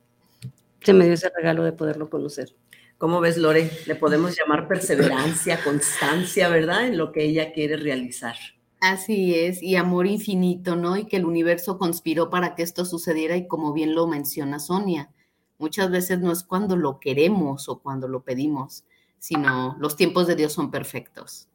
[0.82, 2.54] se me dio ese regalo de poderlo conocer.
[2.96, 3.68] ¿Cómo ves, Lore?
[3.88, 6.86] Le podemos llamar perseverancia, constancia, ¿verdad?
[6.86, 8.36] En lo que ella quiere realizar.
[8.78, 10.96] Así es, y amor infinito, ¿no?
[10.96, 15.10] Y que el universo conspiró para que esto sucediera y como bien lo menciona Sonia,
[15.58, 18.84] muchas veces no es cuando lo queremos o cuando lo pedimos,
[19.18, 21.48] sino los tiempos de Dios son perfectos.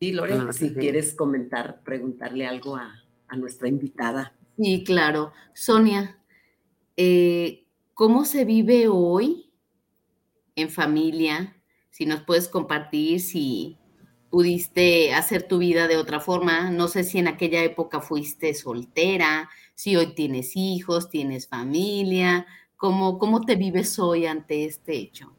[0.00, 0.74] Sí, Lore, Ah, si sí.
[0.74, 4.36] quieres comentar, preguntarle algo a, a nuestra invitada.
[4.56, 5.32] Sí, claro.
[5.54, 6.18] Sonia,
[6.96, 9.52] eh, ¿cómo se vive hoy
[10.54, 11.56] en familia?
[11.90, 13.77] Si nos puedes compartir, si
[14.30, 16.70] pudiste hacer tu vida de otra forma.
[16.70, 22.46] No sé si en aquella época fuiste soltera, si hoy tienes hijos, tienes familia.
[22.76, 25.32] ¿Cómo, cómo te vives hoy ante este hecho?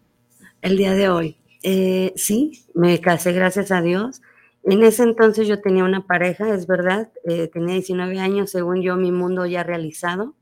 [0.62, 4.22] El día de hoy, eh, sí, me casé gracias a Dios.
[4.64, 8.96] En ese entonces yo tenía una pareja, es verdad, eh, tenía 19 años, según yo,
[8.98, 10.36] mi mundo ya realizado.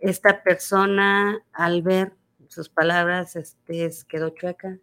[0.00, 2.14] Esta persona, al ver
[2.48, 4.78] sus palabras, este, es- quedó chueca,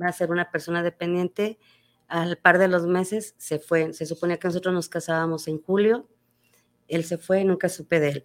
[0.00, 1.58] va a ser una persona dependiente.
[2.12, 3.94] Al par de los meses se fue.
[3.94, 6.06] Se suponía que nosotros nos casábamos en julio.
[6.86, 8.24] Él se fue, nunca supe de él.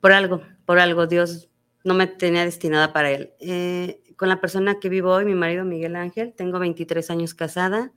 [0.00, 1.48] Por algo, por algo, Dios
[1.84, 3.34] no me tenía destinada para él.
[3.38, 7.92] Eh, con la persona que vivo hoy, mi marido Miguel Ángel, tengo 23 años casada.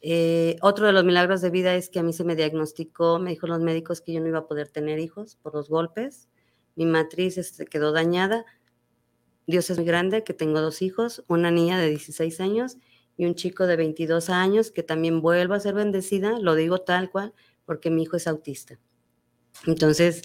[0.00, 3.30] Eh, otro de los milagros de vida es que a mí se me diagnosticó, me
[3.30, 6.28] dijo los médicos que yo no iba a poder tener hijos por los golpes.
[6.76, 8.44] Mi matriz este, quedó dañada.
[9.48, 12.76] Dios es muy grande, que tengo dos hijos, una niña de 16 años
[13.22, 17.10] y un chico de 22 años, que también vuelvo a ser bendecida, lo digo tal
[17.10, 17.32] cual,
[17.64, 18.80] porque mi hijo es autista.
[19.66, 20.22] Entonces,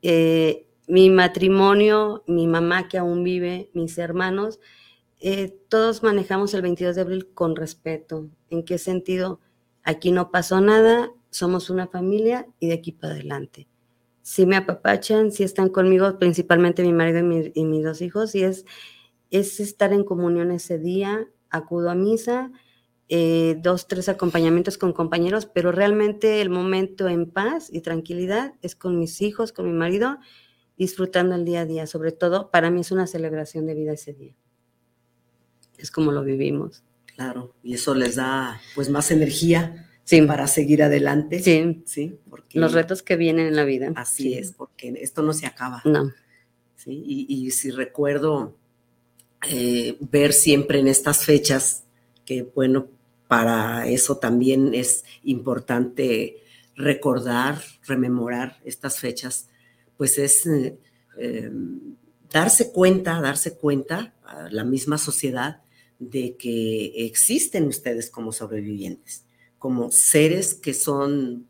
[0.00, 4.58] eh, mi matrimonio, mi mamá que aún vive, mis hermanos,
[5.20, 8.28] eh, todos manejamos el 22 de abril con respeto.
[8.48, 9.40] ¿En qué sentido?
[9.82, 13.68] Aquí no pasó nada, somos una familia y de aquí para adelante.
[14.22, 17.18] Si me apapachan, si están conmigo, principalmente mi marido
[17.54, 18.64] y, mis dos hijos, y es,
[19.30, 22.50] es estar en comunión ese día, acudo a misa,
[23.08, 28.74] eh, dos, tres acompañamientos con compañeros, pero realmente el momento en paz y tranquilidad es
[28.74, 30.18] con mis hijos, con mi marido,
[30.76, 31.86] disfrutando el día a día.
[31.86, 34.34] Sobre todo, para mí es una celebración de vida ese día
[35.84, 36.82] es como lo vivimos.
[37.14, 39.88] Claro, y eso les da pues más energía
[40.26, 41.40] para seguir adelante.
[41.40, 42.18] Sí, sí.
[42.28, 43.92] Porque los retos que vienen en la vida.
[43.94, 45.80] Así es, porque esto no se acaba.
[45.84, 46.12] No.
[46.76, 48.56] Sí, y, si recuerdo
[49.48, 51.84] eh, ver siempre en estas fechas,
[52.24, 52.88] que bueno,
[53.28, 56.42] para eso también es importante
[56.76, 59.48] recordar, rememorar estas fechas,
[59.96, 60.78] pues es eh,
[61.18, 61.50] eh,
[62.30, 65.62] darse cuenta, darse cuenta a la misma sociedad
[65.98, 69.24] de que existen ustedes como sobrevivientes,
[69.58, 71.46] como seres que son,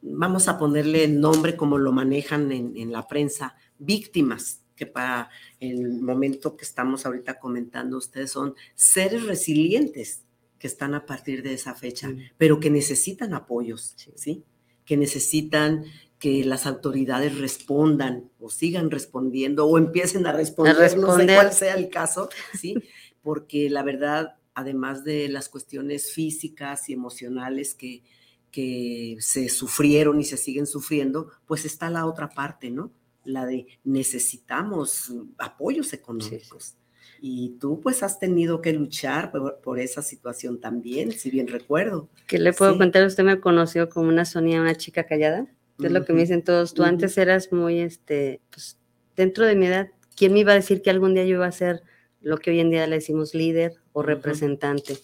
[0.00, 5.28] vamos a ponerle nombre como lo manejan en, la prensa, víctimas, que para
[5.60, 10.22] el momento que estamos ahorita comentando, ustedes son seres resilientes
[10.58, 14.44] que están a partir de esa fecha, pero que necesitan apoyos, ¿sí?
[14.84, 15.84] Que necesitan
[16.18, 21.26] que las autoridades respondan o sigan respondiendo o empiecen a responder, a responder.
[21.26, 22.28] no sé cuál sea el caso,
[22.58, 22.74] ¿sí?
[23.22, 28.02] porque la verdad, además de las cuestiones físicas y emocionales que,
[28.50, 32.90] que se sufrieron y se siguen sufriendo, pues está la otra parte, ¿no?
[33.24, 36.74] La de necesitamos apoyos económicos.
[37.20, 42.08] Y tú pues has tenido que luchar por, esa situación también, si bien recuerdo.
[42.26, 43.04] ¿Qué le puedo contar?
[43.04, 45.46] Usted me conoció como una Sonia, una chica callada.
[45.82, 46.74] Es lo que me dicen todos.
[46.74, 48.78] Tú antes eras muy, este, pues,
[49.16, 51.52] dentro de mi edad, ¿quién me iba a decir que algún día yo iba a
[51.52, 51.82] ser
[52.20, 54.98] lo que hoy en día le decimos líder o representante.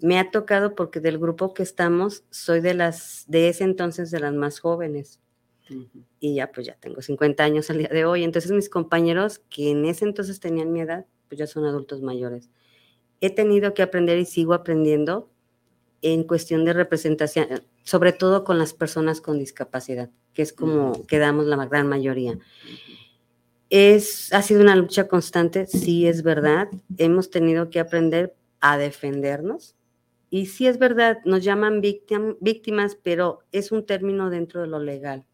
[0.00, 4.20] Me ha tocado porque del grupo que estamos, soy de las, de ese entonces de
[4.20, 5.20] las más jóvenes.
[6.20, 8.24] Y ya pues ya tengo 50 años al día de hoy.
[8.24, 12.50] Entonces mis compañeros que en ese entonces tenían mi edad, pues ya son adultos mayores.
[13.20, 15.30] He tenido que aprender y sigo aprendiendo
[16.02, 21.46] en cuestión de representación, sobre todo con las personas con discapacidad, que es como quedamos
[21.46, 22.38] la gran mayoría.
[23.70, 26.68] Es, ha sido una lucha constante, sí es verdad.
[26.96, 29.74] Hemos tenido que aprender a defendernos.
[30.30, 35.24] Y sí es verdad, nos llaman víctimas, pero es un término dentro de lo legal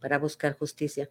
[0.00, 1.08] para buscar justicia.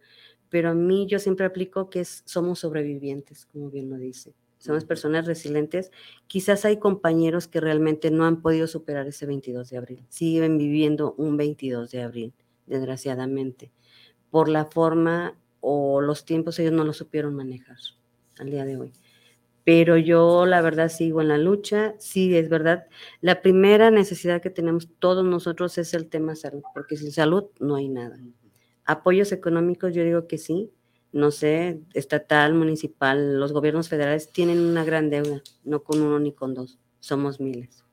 [0.48, 4.34] Pero a mí yo siempre aplico que somos sobrevivientes, como bien lo dice.
[4.58, 5.90] Somos personas resilientes.
[6.26, 10.06] Quizás hay compañeros que realmente no han podido superar ese 22 de abril.
[10.08, 12.34] Siguen viviendo un 22 de abril,
[12.66, 13.72] desgraciadamente,
[14.30, 17.76] por la forma o los tiempos ellos no lo supieron manejar
[18.38, 18.92] al día de hoy.
[19.64, 22.86] Pero yo la verdad sigo en la lucha, sí es verdad.
[23.22, 27.76] La primera necesidad que tenemos todos nosotros es el tema salud, porque sin salud no
[27.76, 28.18] hay nada.
[28.84, 30.70] Apoyos económicos, yo digo que sí,
[31.12, 36.32] no sé, estatal, municipal, los gobiernos federales tienen una gran deuda, no con uno ni
[36.32, 37.84] con dos, somos miles.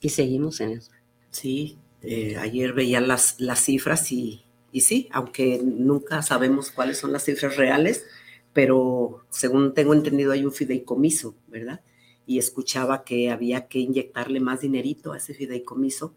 [0.00, 0.92] Y seguimos en eso.
[1.30, 7.12] Sí, eh, ayer veía las, las cifras y y sí, aunque nunca sabemos cuáles son
[7.12, 8.04] las cifras reales,
[8.52, 11.82] pero según tengo entendido hay un fideicomiso, ¿verdad?
[12.26, 16.12] Y escuchaba que había que inyectarle más dinerito a ese fideicomiso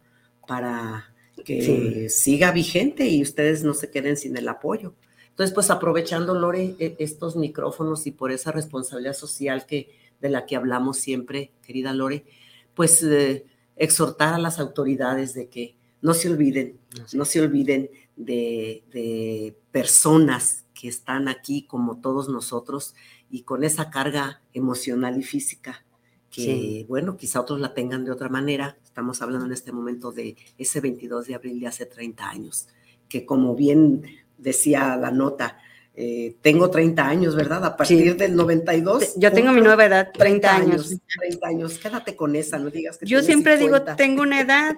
[0.47, 1.13] para
[1.43, 4.93] que siga vigente y ustedes no se queden sin el apoyo.
[5.29, 10.45] Entonces, pues aprovechando, Lore, e, estos micrófonos y por esa responsabilidad social que, de la
[10.45, 12.25] que hablamos siempre, querida Lore,
[12.73, 16.79] pues eh, exhortar a las autoridades de que no se olviden,
[17.13, 22.95] no se olviden de, personas que están aquí como todos nosotros
[23.29, 25.85] y con esa carga emocional y física
[26.31, 28.77] que, bueno, quizá otros la tengan de otra manera.
[28.83, 32.67] Estamos hablando en este momento de ese 22 de abril de hace 30 años,
[33.09, 34.03] que como bien
[34.37, 35.57] decía la nota,
[35.99, 37.65] eh, tengo 30 años, ¿verdad?
[37.65, 39.15] A partir del 92.
[39.17, 40.95] Yo tengo mi nueva edad, 30, años.
[41.19, 44.75] 30 años, quédate con esa, no digas que Yo siempre digo, tengo una edad,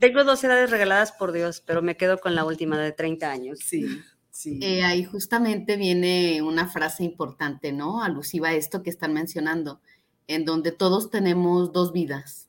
[0.00, 3.60] tengo dos edades regaladas por Dios, pero me quedo con la última de 30 años.
[3.64, 3.86] Sí,
[4.32, 4.58] sí.
[4.60, 8.02] Eh, ahí justamente viene una frase importante, ¿no?
[8.02, 9.80] Alusiva a esto que están mencionando,
[10.26, 12.48] en donde todos tenemos dos vidas.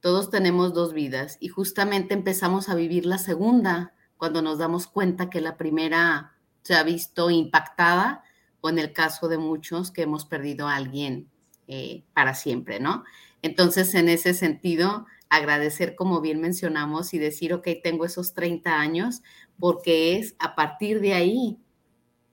[0.00, 5.30] Todos tenemos dos vidas y justamente empezamos a vivir la segunda cuando nos damos cuenta
[5.30, 8.22] que la primera se ha visto impactada
[8.60, 11.28] o en el caso de muchos que hemos perdido a alguien
[11.66, 13.04] eh, para siempre, ¿no?
[13.42, 19.22] Entonces, en ese sentido, agradecer, como bien mencionamos, y decir, ok, tengo esos 30 años,
[19.58, 21.58] porque es a partir de ahí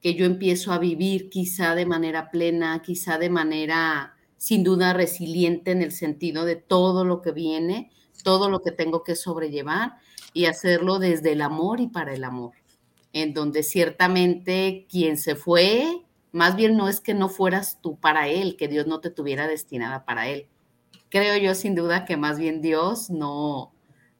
[0.01, 5.71] que yo empiezo a vivir quizá de manera plena, quizá de manera sin duda resiliente
[5.71, 7.91] en el sentido de todo lo que viene,
[8.23, 9.97] todo lo que tengo que sobrellevar
[10.33, 12.53] y hacerlo desde el amor y para el amor,
[13.13, 18.27] en donde ciertamente quien se fue, más bien no es que no fueras tú para
[18.27, 20.47] él, que Dios no te tuviera destinada para él,
[21.09, 23.71] creo yo sin duda que más bien Dios no,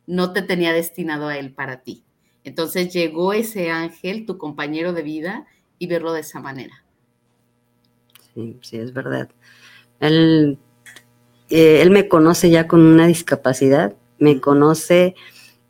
[0.07, 2.03] no te tenía destinado a Él para ti.
[2.43, 5.45] Entonces llegó ese ángel, tu compañero de vida,
[5.77, 6.85] y verlo de esa manera.
[8.33, 9.29] Sí, sí, es verdad.
[9.99, 10.57] Él,
[11.49, 15.15] eh, él me conoce ya con una discapacidad, me conoce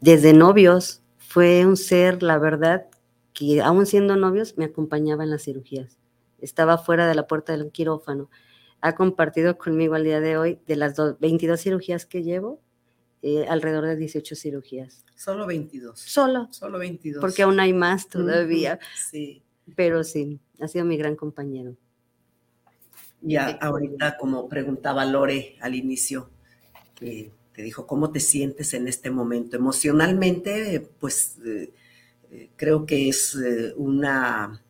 [0.01, 2.85] desde novios, fue un ser, la verdad,
[3.33, 5.97] que aún siendo novios me acompañaba en las cirugías.
[6.39, 8.29] Estaba fuera de la puerta del quirófano
[8.85, 12.61] ha compartido conmigo al día de hoy de las 22 cirugías que llevo,
[13.23, 15.03] eh, alrededor de 18 cirugías.
[15.15, 15.99] Solo 22.
[15.99, 16.47] Solo.
[16.51, 17.19] Solo 22.
[17.19, 18.77] Porque aún hay más todavía.
[19.09, 19.41] Sí.
[19.75, 21.75] Pero sí, ha sido mi gran compañero.
[23.27, 26.29] Ya ahorita, como preguntaba Lore al inicio,
[26.95, 29.57] que te dijo, ¿cómo te sientes en este momento?
[29.57, 31.71] Emocionalmente, pues eh,
[32.31, 33.37] eh, creo que es
[33.77, 34.61] una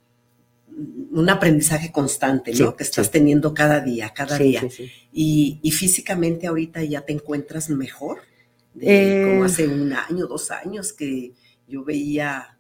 [1.12, 2.76] un aprendizaje constante, ¿no?
[2.76, 4.62] que estás teniendo cada día, cada día.
[5.14, 8.20] Y, y, físicamente ahorita ya te encuentras mejor,
[8.74, 9.46] de, como eh.
[9.46, 11.32] hace un año, dos años que
[11.68, 12.55] yo veía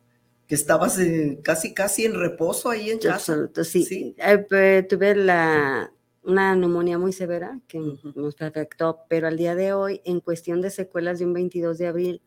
[0.47, 3.49] que estabas eh, casi, casi en reposo ahí en casa.
[3.63, 4.15] sí.
[4.17, 5.91] Eh, tuve la,
[6.23, 7.79] una neumonía muy severa que
[8.15, 11.87] nos afectó, pero al día de hoy, en cuestión de secuelas de un 22 de
[11.87, 12.21] abril,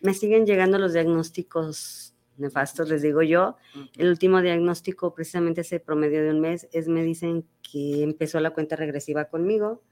[0.00, 3.56] me siguen llegando los diagnósticos nefastos, les digo yo.
[3.96, 8.50] El último diagnóstico, precisamente ese promedio de un mes, es me dicen que empezó la
[8.50, 9.82] cuenta regresiva conmigo.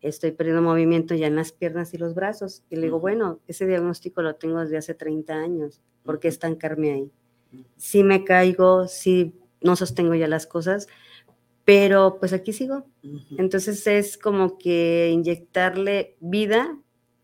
[0.00, 2.62] Estoy perdiendo movimiento ya en las piernas y los brazos.
[2.70, 5.80] Y le digo, bueno, ese diagnóstico lo tengo desde hace 30 años.
[6.02, 7.10] ¿Por qué estancarme ahí?
[7.76, 10.88] Si me caigo, si no sostengo ya las cosas,
[11.64, 12.86] pero pues aquí sigo.
[13.36, 16.78] Entonces es como que inyectarle vida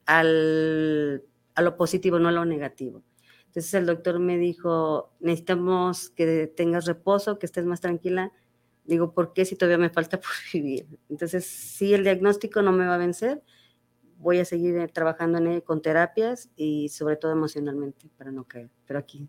[0.04, 1.24] al,
[1.54, 3.02] a lo positivo, no a lo negativo.
[3.46, 8.32] Entonces el doctor me dijo, necesitamos que tengas reposo, que estés más tranquila.
[8.86, 10.86] Digo, ¿por qué si todavía me falta por vivir?
[11.08, 13.42] Entonces, si el diagnóstico no me va a vencer,
[14.18, 18.44] voy a seguir eh, trabajando en él con terapias y sobre todo emocionalmente para no
[18.44, 18.70] caer.
[18.86, 19.28] Pero aquí.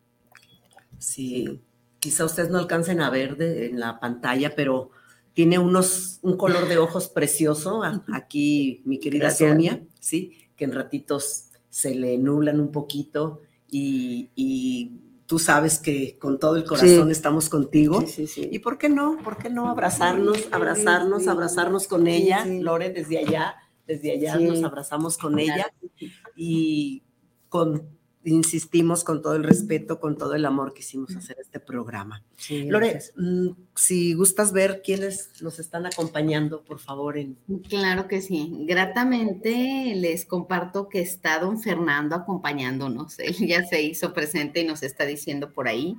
[0.97, 1.62] Sí,
[1.99, 4.91] quizá ustedes no alcancen a ver en la pantalla, pero
[5.34, 7.84] tiene unos, un color de ojos precioso.
[8.12, 15.38] Aquí, mi querida Sonia, sí, que en ratitos se le nublan un poquito y, tú
[15.39, 18.03] sabes que con todo el corazón estamos contigo.
[18.38, 19.17] ¿Y por qué no?
[19.23, 22.45] ¿Por qué no abrazarnos, abrazarnos, abrazarnos con ella?
[22.45, 23.55] Lore, desde allá,
[23.86, 25.71] desde allá nos abrazamos con ella.
[26.36, 27.03] y
[27.49, 27.97] con
[28.28, 32.21] insistimos con todo el respeto, con todo el amor que hicimos hacer este programa.
[32.49, 37.17] Lore, mm, si gustas ver quiénes nos están acompañando, por favor.
[37.17, 37.38] En...
[37.69, 38.65] Claro que sí.
[38.67, 43.17] Gratamente les comparto que está don Fernando acompañándonos.
[43.19, 45.97] Él ya se hizo presente y nos está diciendo por ahí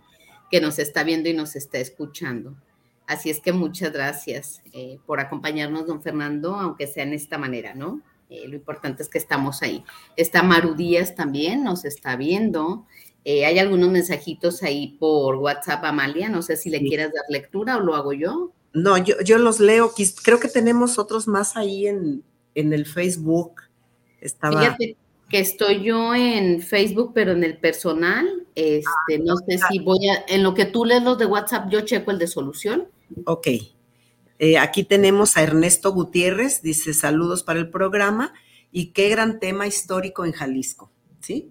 [0.50, 2.54] que nos está viendo y nos está escuchando.
[3.06, 7.74] Así es que muchas gracias eh, por acompañarnos, don Fernando, aunque sea en esta manera,
[7.74, 8.02] ¿no?
[8.30, 9.84] Eh, lo importante es que estamos ahí.
[10.16, 12.86] Está Maru Díaz también, nos está viendo.
[13.24, 16.28] Eh, hay algunos mensajitos ahí por WhatsApp, Amalia.
[16.28, 18.52] No sé si le quieras dar lectura o lo hago yo.
[18.72, 19.92] No, yo, yo los leo.
[20.22, 22.22] Creo que tenemos otros más ahí en,
[22.54, 23.62] en el Facebook.
[24.20, 24.60] Estaba...
[24.60, 24.96] Fíjate
[25.28, 28.46] que estoy yo en Facebook, pero en el personal.
[28.54, 30.24] Este, no sé si voy a.
[30.28, 32.88] En lo que tú lees los de WhatsApp, yo checo el de solución.
[33.26, 33.48] Ok.
[34.38, 38.32] Eh, aquí tenemos a Ernesto Gutiérrez, dice saludos para el programa
[38.70, 41.50] y qué gran tema histórico en Jalisco, ¿sí?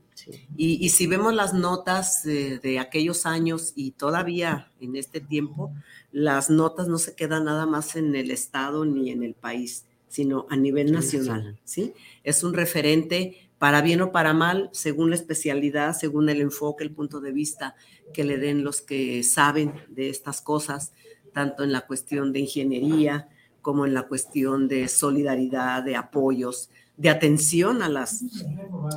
[0.58, 5.74] Y, si vemos las notas de aquellos años y todavía en este tiempo,
[6.12, 10.46] las notas no se quedan nada más en el Estado ni en el país, sino
[10.50, 11.94] a nivel nacional, ¿sí?
[12.24, 16.92] Es un referente para bien o para mal, según la especialidad, según el enfoque, el
[16.92, 17.76] punto de vista
[18.14, 20.92] que le den los que saben de estas cosas
[21.34, 23.30] tanto en la cuestión de ingeniería
[23.61, 28.23] como en la cuestión de solidaridad, de apoyos, de atención a las,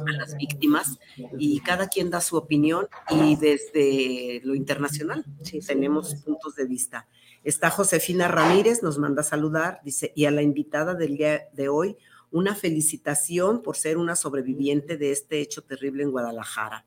[0.06, 0.98] las víctimas
[1.38, 5.24] y cada quien da su opinión y desde lo internacional
[5.66, 7.06] tenemos puntos de vista.
[7.44, 11.68] Está Josefina Ramírez, nos manda a saludar, dice, y a la invitada del día de
[11.68, 11.96] hoy,
[12.30, 16.86] una felicitación por ser una sobreviviente de este hecho terrible en Guadalajara.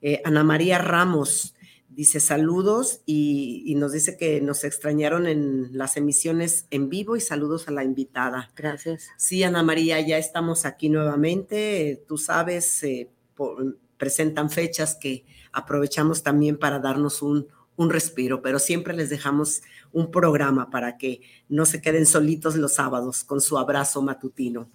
[0.00, 1.54] Eh, Ana María Ramos
[1.98, 7.20] dice saludos y, y, nos dice que nos extrañaron en las emisiones en vivo y
[7.20, 8.52] saludos a la invitada.
[8.54, 9.08] Gracias.
[9.16, 12.04] Sí, Ana María, ya estamos aquí nuevamente.
[12.06, 18.60] Tú sabes, eh, por, presentan fechas que aprovechamos también para darnos un, un respiro, pero
[18.60, 23.58] siempre les dejamos un programa para que no se queden solitos los sábados con su
[23.58, 24.70] abrazo matutino.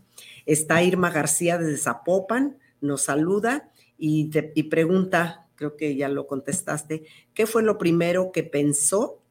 [0.46, 6.28] Está Irma García desde Zapopan, nos saluda y, te, y pregunta, creo que ya lo
[6.28, 9.22] contestaste, ¿qué fue lo primero que pensó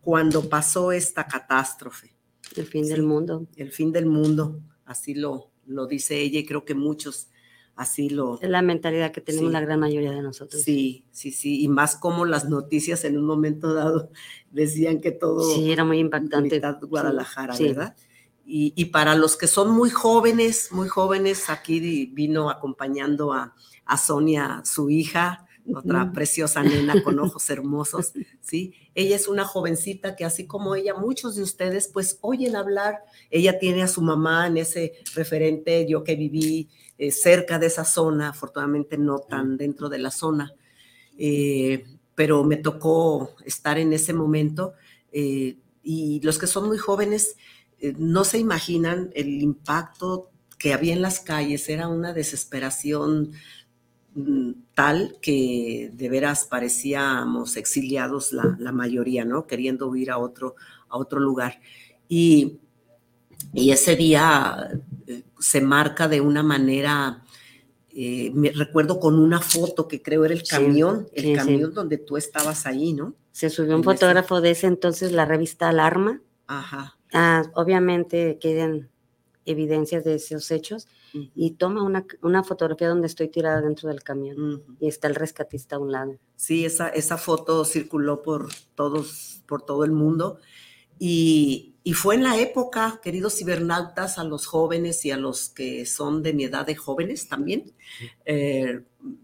[0.00, 2.14] cuando pasó esta catástrofe?
[2.56, 3.46] El fin sí, del mundo.
[3.56, 7.28] El fin del mundo, así lo, lo dice ella y creo que muchos
[7.78, 8.40] así lo...
[8.40, 9.52] Es la mentalidad que tenemos sí.
[9.52, 10.62] la gran mayoría de nosotros.
[10.62, 14.10] Sí, sí, sí, y más como las noticias en un momento dado
[14.50, 15.54] decían que todo...
[15.54, 16.60] Sí, era muy impactante.
[16.82, 17.96] Guadalajara, sí, ¿verdad?
[18.44, 23.54] Y, y, para los que son muy jóvenes, muy jóvenes, aquí vino acompañando a,
[23.84, 28.74] a Sonia, su hija, otra preciosa nena con ojos hermosos, ¿sí?
[28.94, 33.58] Ella es una jovencita que así como ella, muchos de ustedes pues oyen hablar, ella
[33.58, 38.30] tiene a su mamá en ese referente, yo que viví eh, cerca de esa zona,
[38.30, 40.54] afortunadamente no tan dentro de la zona,
[41.16, 44.74] eh, pero me tocó estar en ese momento
[45.12, 47.36] eh, y los que son muy jóvenes
[47.96, 53.30] no se imaginan el impacto que había en las calles, era una desesperación
[54.74, 59.46] tal que de veras parecíamos exiliados la, la, mayoría, ¿no?
[59.46, 60.56] Queriendo huir a otro,
[60.88, 61.60] a otro lugar.
[62.08, 62.58] Y
[63.52, 64.70] y ese día
[65.06, 67.24] eh, se marca de una manera,
[67.90, 71.70] eh, me recuerdo con una foto que creo era el camión, sí, el sí, camión
[71.70, 71.74] sí.
[71.74, 73.14] donde tú estabas ahí, ¿no?
[73.32, 74.42] Se subió un en fotógrafo ese...
[74.42, 76.20] de ese entonces, la revista Alarma.
[76.46, 76.96] Ajá.
[77.12, 78.90] Ah, obviamente quedan
[79.46, 81.30] evidencias de esos hechos uh -huh.
[81.34, 84.76] y toma una, una, fotografía donde estoy tirada dentro del camión uh -huh.
[84.80, 86.16] y está el rescatista a un lado.
[86.36, 90.38] Sí, esa, esa foto circuló por todos, por todo el mundo
[90.98, 95.86] y, y fue en la época, queridos cibernautas, a los jóvenes y a los que
[95.86, 97.72] son de mi edad de jóvenes también.
[98.24, 98.82] Eh,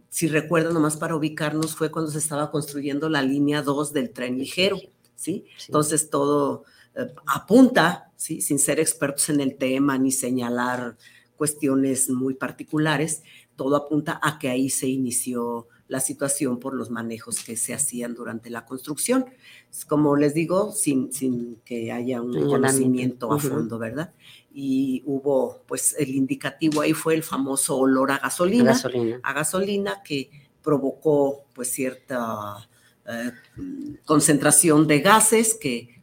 [0.09, 4.39] si recuerdan, nomás para ubicarnos, fue cuando se estaba construyendo la línea 2 del tren
[4.39, 4.79] ligero,
[5.15, 5.45] ¿sí?
[5.59, 5.67] sí.
[5.67, 6.65] Entonces todo
[6.95, 8.41] eh, apunta, ¿sí?
[8.41, 10.97] Sin ser expertos en el tema ni señalar
[11.37, 13.23] cuestiones muy particulares,
[13.57, 18.15] todo apunta a que ahí se inició la situación por los manejos que se hacían
[18.15, 19.27] durante la construcción.
[19.87, 24.13] Como les digo, sin, sin que haya un conocimiento a fondo, ¿verdad?
[24.53, 29.33] Y hubo, pues el indicativo ahí fue el famoso olor a gasolina, a gasolina, a
[29.33, 30.31] gasolina que
[30.63, 32.69] provocó pues cierta
[33.07, 33.33] eh,
[34.07, 36.01] concentración de gases que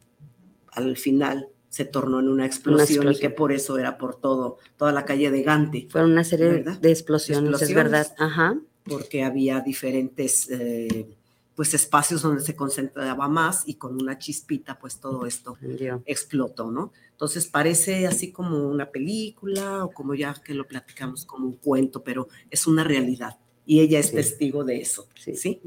[0.70, 4.20] al final se tornó en una explosión, una explosión, y que por eso era por
[4.20, 5.88] todo, toda la calle de Gante.
[5.90, 6.78] Fueron una serie ¿verdad?
[6.78, 8.14] de explosiones, explosiones, es verdad.
[8.18, 11.06] Ajá porque había diferentes eh,
[11.54, 15.56] pues espacios donde se concentraba más y con una chispita pues todo esto
[16.06, 16.92] explotó, ¿no?
[17.10, 22.02] Entonces parece así como una película o como ya que lo platicamos como un cuento,
[22.02, 24.16] pero es una realidad y ella es sí.
[24.16, 25.36] testigo de eso, ¿sí?
[25.36, 25.60] ¿sí?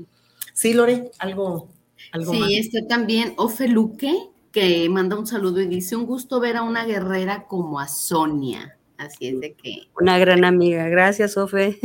[0.53, 1.70] Sí, Lore, algo,
[2.12, 2.51] algo sí, más.
[2.51, 4.12] está también Ofe Luque,
[4.56, 8.78] que manda un saludo y dice, un gusto ver a una guerrera como a Sonia.
[8.95, 9.89] Así es de que...
[9.99, 10.88] Una gran amiga.
[10.88, 11.78] Gracias, Ofe.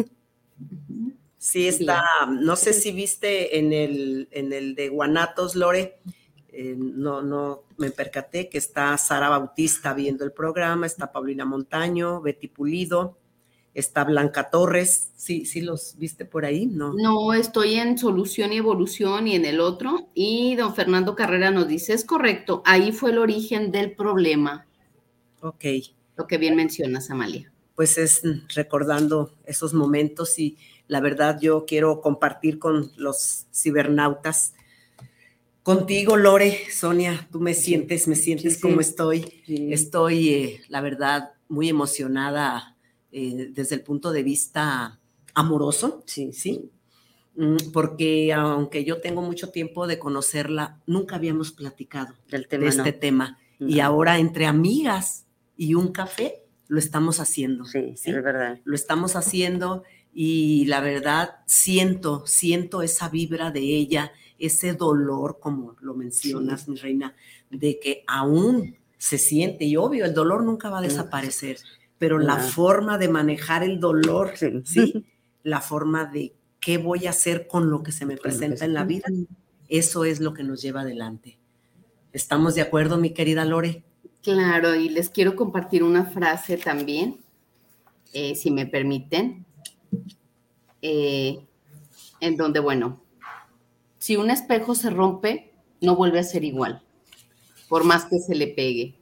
[1.37, 5.99] Sí, está, no sé si viste en el, en el de Guanatos, Lore,
[6.53, 12.21] eh, no, no me percaté que está Sara Bautista viendo el programa, está Paulina Montaño,
[12.21, 13.19] Betty Pulido,
[13.81, 16.95] está Blanca Torres, sí, sí los viste por ahí, ¿no?
[16.95, 21.69] No, estoy en solución y evolución y en el otro, y don Fernando Carrera nos
[21.69, 24.67] dice, es correcto, ahí fue el origen del problema.
[25.41, 25.65] Ok.
[26.17, 27.51] Lo que bien mencionas, Amalia.
[27.75, 28.23] Pues es
[28.55, 30.59] recordando esos momentos y
[30.91, 34.55] la verdad, yo quiero compartir con los cibernautas.
[35.63, 39.43] Contigo, Lore, Sonia, tú me sientes, me sientes sí, como estoy.
[39.47, 39.73] Sí.
[39.73, 42.70] Estoy, eh, la verdad, muy emocionada
[43.13, 45.01] eh, desde el punto de vista
[45.35, 46.71] amoroso, sí, sí.
[47.37, 52.71] Mm, porque aunque yo tengo mucho tiempo de conocerla, nunca habíamos platicado Del tema, de
[52.71, 52.99] este no.
[52.99, 53.39] tema.
[53.59, 53.69] No.
[53.69, 57.65] Y ahora entre amigas y un café, lo estamos haciendo.
[57.65, 58.61] Sí, sí, es verdad.
[58.65, 59.83] Lo estamos haciendo
[60.13, 66.71] y la verdad siento, siento esa vibra de ella, ese dolor, como lo mencionas, sí.
[66.71, 67.15] mi reina,
[67.51, 71.59] de que aún se siente, y obvio, el dolor nunca va a desaparecer,
[72.01, 74.63] pero la forma de manejar el dolor, sí.
[74.65, 75.05] ¿sí?
[75.43, 78.85] la forma de qué voy a hacer con lo que se me presenta en la
[78.85, 79.07] vida,
[79.69, 81.39] eso es lo que nos lleva adelante.
[82.15, 83.85] ¿Estamos de acuerdo, mi querida Lore?
[84.23, 87.21] Claro, y les quiero compartir una frase también,
[88.15, 89.45] eh, si me permiten,
[90.81, 91.47] eh,
[92.21, 93.03] en donde, bueno,
[93.99, 96.83] si un espejo se rompe, no vuelve a ser igual,
[97.69, 99.00] por más que se le pegue.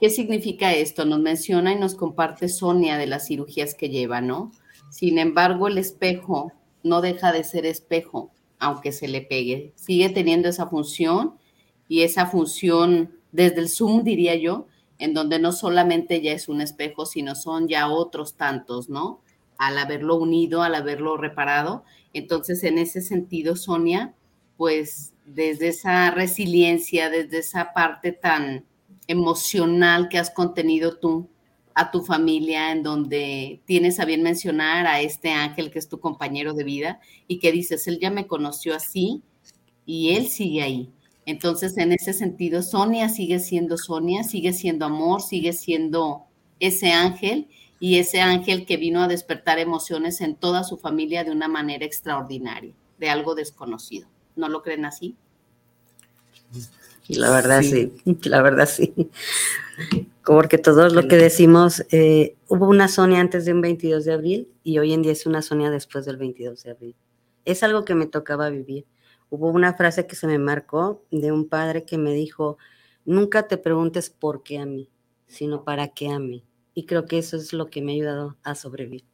[0.00, 1.04] ¿Qué significa esto?
[1.04, 4.50] Nos menciona y nos comparte Sonia de las cirugías que lleva, ¿no?
[4.88, 9.72] Sin embargo, el espejo no deja de ser espejo, aunque se le pegue.
[9.74, 11.34] Sigue teniendo esa función
[11.86, 14.66] y esa función desde el Zoom, diría yo,
[14.98, 19.20] en donde no solamente ya es un espejo, sino son ya otros tantos, ¿no?
[19.58, 21.84] Al haberlo unido, al haberlo reparado.
[22.14, 24.14] Entonces, en ese sentido, Sonia,
[24.56, 28.64] pues desde esa resiliencia, desde esa parte tan
[29.10, 31.28] emocional que has contenido tú
[31.74, 35.98] a tu familia, en donde tienes a bien mencionar a este ángel que es tu
[35.98, 39.22] compañero de vida y que dices, él ya me conoció así
[39.84, 40.92] y él sigue ahí.
[41.26, 46.26] Entonces, en ese sentido, Sonia sigue siendo Sonia, sigue siendo amor, sigue siendo
[46.60, 47.48] ese ángel
[47.80, 51.84] y ese ángel que vino a despertar emociones en toda su familia de una manera
[51.84, 54.08] extraordinaria, de algo desconocido.
[54.36, 55.16] ¿No lo creen así?
[57.16, 57.92] La verdad sí,
[58.24, 58.92] la verdad sí.
[60.24, 64.48] Porque todo lo que decimos, eh, hubo una Sonia antes de un 22 de abril
[64.62, 66.96] y hoy en día es una Sonia después del 22 de abril.
[67.44, 68.86] Es algo que me tocaba vivir.
[69.30, 72.58] Hubo una frase que se me marcó de un padre que me dijo,
[73.04, 74.88] nunca te preguntes por qué a mí,
[75.26, 76.44] sino para qué a mí.
[76.74, 79.04] Y creo que eso es lo que me ha ayudado a sobrevivir.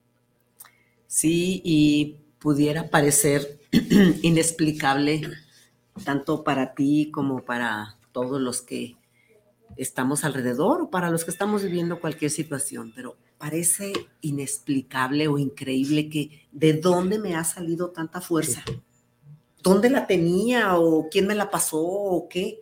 [1.06, 3.60] Sí, y pudiera parecer
[4.22, 5.22] inexplicable
[6.04, 8.96] tanto para ti como para todos los que
[9.76, 16.08] estamos alrededor o para los que estamos viviendo cualquier situación, pero parece inexplicable o increíble
[16.08, 18.64] que de dónde me ha salido tanta fuerza.
[19.62, 22.60] ¿Dónde la tenía o quién me la pasó o qué?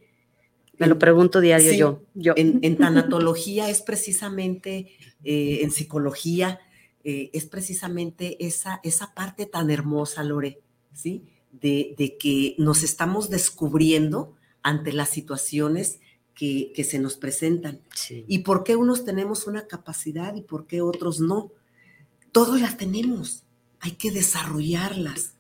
[0.79, 2.03] Me lo pregunto diario yo.
[2.15, 2.35] yo.
[2.37, 4.89] En, tanatología es precisamente,
[5.23, 6.61] eh, en psicología,
[7.05, 10.61] eh, es precisamente esa, esa parte tan hermosa, Lore,
[10.93, 11.25] ¿sí?
[11.61, 16.01] De, que nos estamos descubriendo ante las situaciones
[16.35, 17.81] que, se nos presentan.
[18.27, 21.53] ¿Y por qué unos tenemos una capacidad y por qué otros no?
[22.33, 23.45] Todos las tenemos,
[23.81, 25.35] hay que desarrollarlas.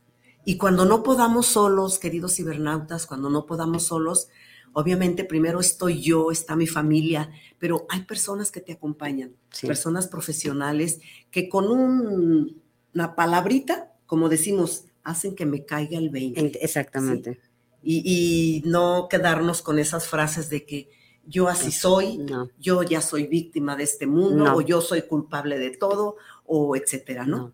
[0.44, 4.28] Y cuando no podamos solos, queridos cibernautas, cuando no podamos solos,
[4.72, 11.00] obviamente primero estoy yo, está mi familia, pero hay personas que te acompañan, personas profesionales
[11.30, 16.64] que con una palabrita, como decimos, hacen que me caiga el 20.
[16.64, 17.38] Exactamente.
[17.82, 20.88] Y, no quedarnos con esas frases de que
[21.26, 22.24] yo así soy,
[22.58, 27.26] yo ya soy víctima de este mundo, o yo soy culpable de todo, o etcétera,
[27.26, 27.52] ¿no?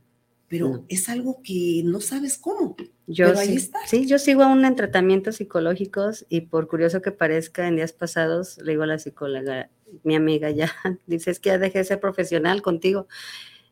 [0.49, 2.77] Pero es algo que no sabes cómo.
[3.07, 3.79] Yo pero ahí está.
[3.87, 8.59] Sí, yo sigo aún en tratamientos psicológicos y por curioso que parezca, en días pasados
[8.59, 9.71] le digo a la psicóloga,
[10.03, 10.73] mi amiga ya,
[11.07, 13.07] dice, es que ya dejé de ser profesional contigo.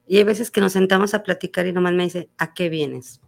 [0.06, 3.20] Y hay veces que nos sentamos a platicar y nomás me dice, ¿a qué vienes?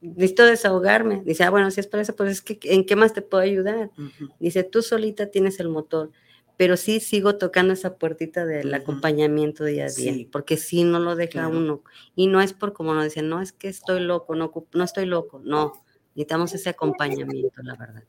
[0.00, 1.22] Necesito desahogarme.
[1.24, 3.42] Dice, ah, bueno, si es para eso, pues es que, ¿en qué más te puedo
[3.42, 3.90] ayudar?
[4.38, 6.10] Dice, tú solita tienes el motor,
[6.56, 11.16] pero sí sigo tocando esa puertita del acompañamiento día a día, porque si no lo
[11.16, 11.82] deja uno.
[12.16, 15.06] Y no es por como nos dicen, no es que estoy loco, no, no estoy
[15.06, 15.72] loco, no.
[16.14, 18.02] Necesitamos ese acompañamiento, la verdad.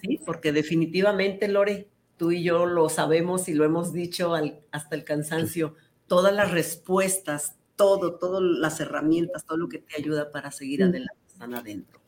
[0.00, 4.34] Sí, porque definitivamente, Lore, tú y yo lo sabemos y lo hemos dicho
[4.70, 5.76] hasta el cansancio,
[6.06, 11.18] todas las respuestas todo, todas las herramientas, todo lo que te ayuda para seguir adelante
[11.26, 12.00] están adentro.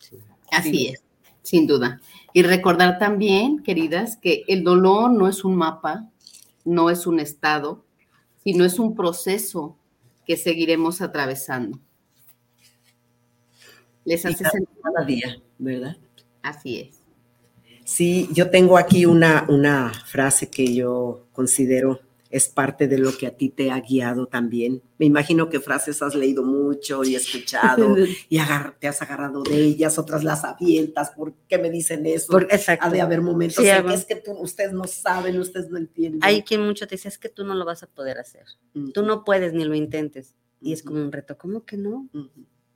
[0.53, 1.03] Así es,
[1.43, 2.01] sin duda.
[2.33, 6.09] Y recordar también, queridas, que el dolor no es un mapa,
[6.65, 7.85] no es un estado,
[8.45, 9.77] sino es un proceso
[10.25, 11.81] que seguiremos atravesando.
[14.05, 15.97] Les hace sentir cada día, ¿verdad?
[16.41, 17.01] Así es.
[17.85, 22.01] Sí, yo tengo aquí una, una frase que yo considero
[22.35, 24.83] es parte de lo que a ti te ha guiado también.
[24.99, 27.97] Me imagino que frases has leído mucho y escuchado
[28.29, 28.41] y
[28.81, 32.37] te has agarrado de ellas, otras las avientas, ¿por qué me dicen eso?
[32.81, 36.25] Ha de haber momentos en que es que ustedes no saben, ustedes no entienden.
[36.25, 38.47] Hay quien mucho te dice, es que tú no lo vas a poder hacer.
[38.93, 40.35] Tú no puedes ni lo intentes.
[40.61, 42.09] Y es como un reto, ¿cómo que no?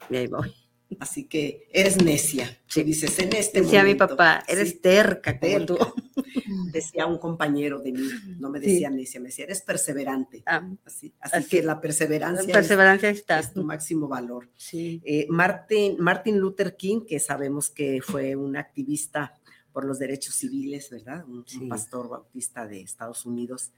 [0.09, 0.55] Y ahí voy.
[1.01, 2.59] Así que eres necia.
[2.67, 2.83] Sí.
[2.83, 5.79] Dices, en este Decía mi papá, eres terca, como tú.
[6.73, 8.09] Decía un compañero de mí,
[8.39, 10.43] no me decía necia, me decía, eres perseverante.
[10.47, 11.13] Ah, así,
[11.49, 13.39] que la perseverancia, perseverancia es, está.
[13.39, 14.49] es, tu máximo valor.
[14.57, 15.01] Sí.
[15.05, 19.35] Eh, Martin, Martin Luther King, que sabemos que fue un activista
[19.73, 21.25] por los derechos civiles, ¿verdad?
[21.27, 23.73] un pastor bautista de Estados Unidos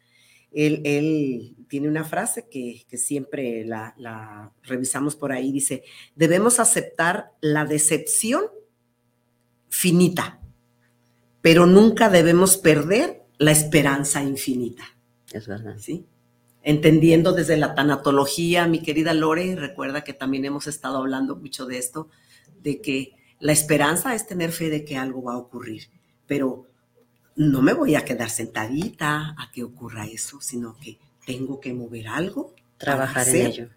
[0.52, 5.84] él, tiene una frase que, siempre la, revisamos por ahí, dice,
[6.14, 8.44] debemos aceptar la decepción
[9.68, 10.40] finita,
[11.40, 14.84] pero nunca debemos perder la esperanza infinita.
[15.32, 15.76] Es verdad.
[15.78, 16.06] ¿Sí?
[16.62, 21.78] Entendiendo desde la tanatología, mi querida Lore, recuerda que también hemos estado hablando mucho de
[21.78, 22.08] esto,
[22.62, 25.88] de que la esperanza es tener fe de que algo va a ocurrir,
[26.26, 26.69] pero
[27.40, 32.06] no me voy a quedar sentadita a que ocurra eso, sino que tengo que mover
[32.08, 32.54] algo.
[32.76, 33.68] Trabajar en ello.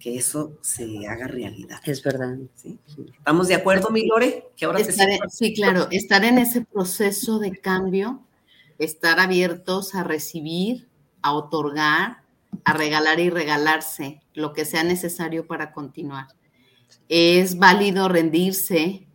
[0.00, 1.80] Que eso se haga realidad.
[1.84, 2.36] Es verdad.
[2.56, 2.80] ¿Sí?
[3.16, 4.48] ¿Estamos de acuerdo, mi Lore?
[4.56, 8.26] Que ahora estar sí, claro, estar en ese proceso de cambio,
[8.80, 10.88] estar abiertos a recibir,
[11.22, 12.24] a otorgar,
[12.64, 16.26] a regalar y regalarse lo que sea necesario para continuar.
[17.08, 19.06] Es válido rendirse,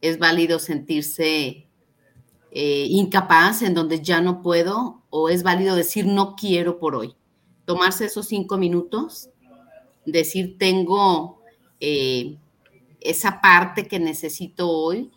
[0.00, 1.66] es válido sentirse
[2.52, 7.14] eh, incapaz, en donde ya no puedo, o es válido decir no quiero por hoy.
[7.64, 9.30] Tomarse esos cinco minutos,
[10.04, 11.42] decir tengo
[11.78, 12.36] eh,
[13.00, 15.10] esa parte que necesito hoy,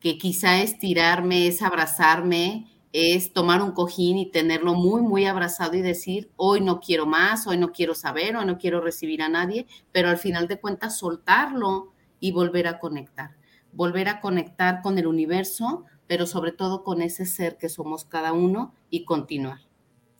[0.00, 5.74] que quizá es tirarme, es abrazarme, es tomar un cojín y tenerlo muy, muy abrazado
[5.74, 9.28] y decir, hoy no quiero más, hoy no quiero saber, hoy no quiero recibir a
[9.28, 13.36] nadie, pero al final de cuentas soltarlo y volver a conectar,
[13.72, 18.32] volver a conectar con el universo, pero sobre todo con ese ser que somos cada
[18.32, 19.60] uno y continuar.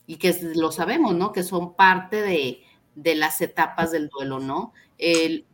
[0.07, 1.33] Y que lo sabemos, ¿no?
[1.33, 2.61] Que son parte de,
[2.95, 4.71] de las etapas del duelo, ¿no?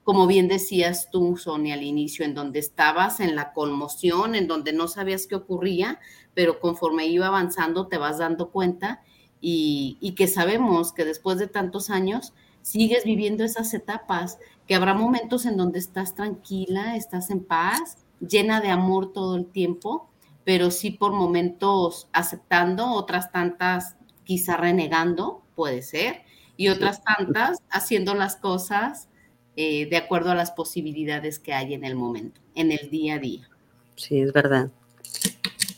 [0.04, 4.74] Como bien decías tú, Sonia, al inicio, en donde estabas en la conmoción, en donde
[4.74, 6.00] no sabías qué ocurría,
[6.34, 9.02] pero conforme iba avanzando te vas dando cuenta
[9.40, 14.96] y, y que sabemos que después de tantos años sigues viviendo esas etapas, que habrá
[14.96, 20.10] momentos en donde estás tranquila, estás en paz, llena de amor todo el tiempo,
[20.46, 26.22] pero sí por momentos aceptando, otras tantas quizá renegando, puede ser,
[26.56, 29.10] y otras tantas haciendo las cosas
[29.58, 33.20] eh, de acuerdo a las posibilidades que hay en el momento, en el día a
[33.20, 33.50] día.
[33.96, 34.70] Sí, es verdad.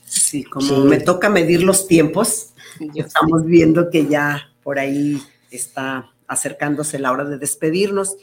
[0.05, 2.53] Sí, como me toca medir los tiempos,
[2.95, 8.17] estamos viendo que ya por ahí está acercándose la hora de despedirnos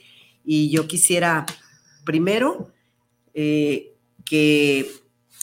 [0.45, 1.47] y yo quisiera
[2.05, 2.71] primero
[3.33, 4.91] eh, que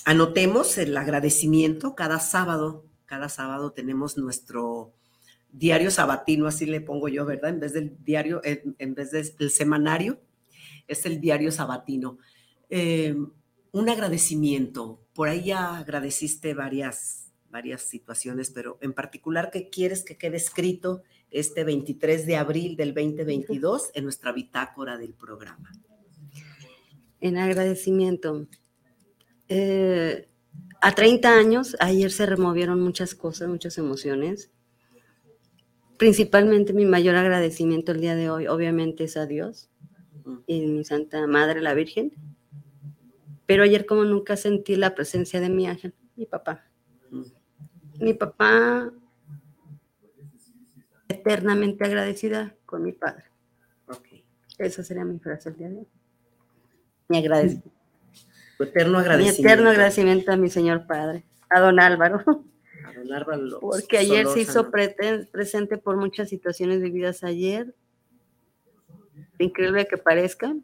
[0.06, 2.86] anotemos el agradecimiento cada sábado.
[3.06, 4.94] Cada sábado tenemos nuestro
[5.52, 7.50] diario sabatino, así le pongo yo, ¿verdad?
[7.50, 10.20] En vez del diario, en, vez del semanario,
[10.88, 12.18] es el diario sabatino.
[12.70, 13.16] Eh,
[13.72, 15.02] un agradecimiento.
[15.14, 21.04] Por ahí ya agradeciste varias, varias situaciones, pero en particular, ¿qué quieres que quede escrito
[21.30, 25.72] este 23 de abril del 2022 en nuestra bitácora del programa?
[27.20, 28.48] En agradecimiento.
[29.54, 30.30] Eh,
[30.80, 34.50] a 30 años, ayer se removieron muchas cosas, muchas emociones.
[35.98, 39.70] Principalmente mi mayor agradecimiento el día de hoy, obviamente, es a Dios
[40.48, 42.14] y mi Santa Madre, la Virgen.
[43.46, 46.64] Pero ayer como nunca sentí la presencia de mi ángel, mi papá.
[48.00, 48.90] Mi papá
[51.10, 53.26] eternamente agradecida con mi padre.
[54.58, 55.88] Esa sería mi frase el día de hoy.
[57.10, 57.18] Mi
[58.64, 59.42] eterno agradecimiento.
[59.42, 62.24] Mi eterno agradecimiento a mi señor padre, a don Álvaro.
[62.86, 63.60] A don Álvaro.
[63.60, 67.74] Porque ayer se hizo presente por muchas situaciones vividas ayer.
[69.40, 70.56] Increíble que parezca,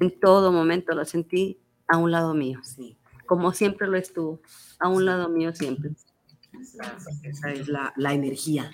[0.00, 1.58] en todo momento lo sentí
[1.88, 2.60] a un lado mío.
[2.62, 2.96] Sí.
[3.26, 4.40] Como siempre lo estuvo,
[4.78, 5.90] a un lado mío siempre.
[7.22, 8.70] Esa es la, energía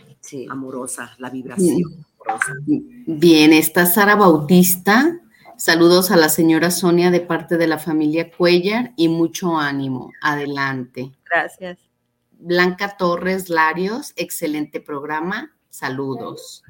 [0.48, 2.04] amorosa, la vibración.
[3.06, 5.20] Bien, está Sara Bautista
[5.60, 10.10] Saludos a la señora Sonia de parte de la familia Cuellar y mucho ánimo.
[10.22, 11.12] Adelante.
[11.30, 11.78] Gracias.
[12.32, 15.54] Blanca Torres Larios, excelente programa.
[15.68, 16.64] Saludos.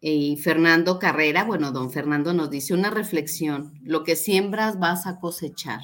[0.00, 3.78] Y Fernando Carrera, bueno, don Fernando nos dice una reflexión.
[3.82, 5.82] Lo que siembras vas a cosechar.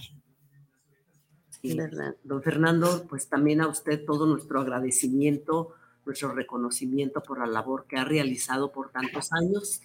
[1.50, 2.16] Sí, verdad.
[2.24, 5.74] Don Fernando, pues también a usted todo nuestro agradecimiento,
[6.06, 9.82] nuestro reconocimiento por la labor que ha realizado por tantos años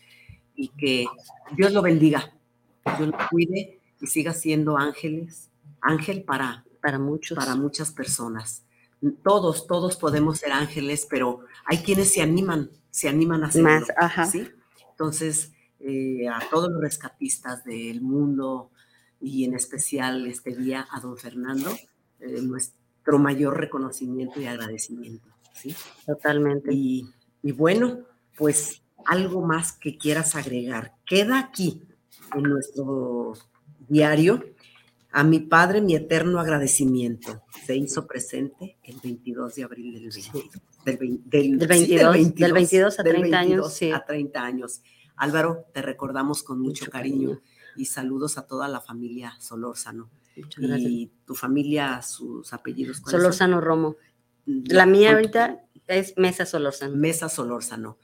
[0.55, 1.05] y que
[1.55, 2.33] Dios lo bendiga,
[2.97, 5.49] Dios lo cuide y siga siendo ángeles,
[5.81, 8.63] ángel para, para muchos, para muchas personas.
[9.23, 13.69] Todos, todos podemos ser ángeles, pero hay quienes se animan, se animan a hacerlo.
[13.69, 14.25] Más, ajá.
[14.25, 14.47] ¿sí?
[14.91, 18.69] Entonces, eh, a todos los rescatistas del mundo
[19.19, 21.71] y en especial este día a don Fernando,
[22.19, 25.27] eh, nuestro mayor reconocimiento y agradecimiento.
[25.53, 25.75] ¿sí?
[26.05, 26.71] Totalmente.
[26.73, 27.09] Y,
[27.41, 28.01] y bueno,
[28.37, 30.95] pues algo más que quieras agregar.
[31.05, 31.83] Queda aquí
[32.35, 33.33] en nuestro
[33.87, 34.43] diario
[35.11, 37.43] a mi padre mi eterno agradecimiento.
[37.65, 39.93] Se hizo presente el 22 de abril
[40.85, 43.73] del, 22, del 22, a 30 años.
[43.73, 43.91] Sí.
[43.91, 44.81] A 30 años.
[45.17, 47.41] Álvaro, te recordamos con mucho, cariño,
[47.75, 50.09] y saludos a toda la familia Solórzano.
[50.35, 53.01] y tu familia, sus apellidos.
[53.05, 53.97] Solórzano Romo.
[54.45, 56.95] La mía ahorita es Mesa Solórzano.
[56.95, 57.97] Mesa Solórzano.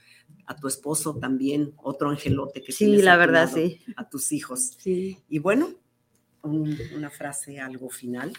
[0.48, 3.82] A tu esposo también, otro angelote que Sí, la verdad, sí.
[3.96, 4.76] A tus hijos.
[4.80, 5.20] Sí.
[5.30, 5.70] Y bueno,
[6.42, 8.34] un- una frase, algo final.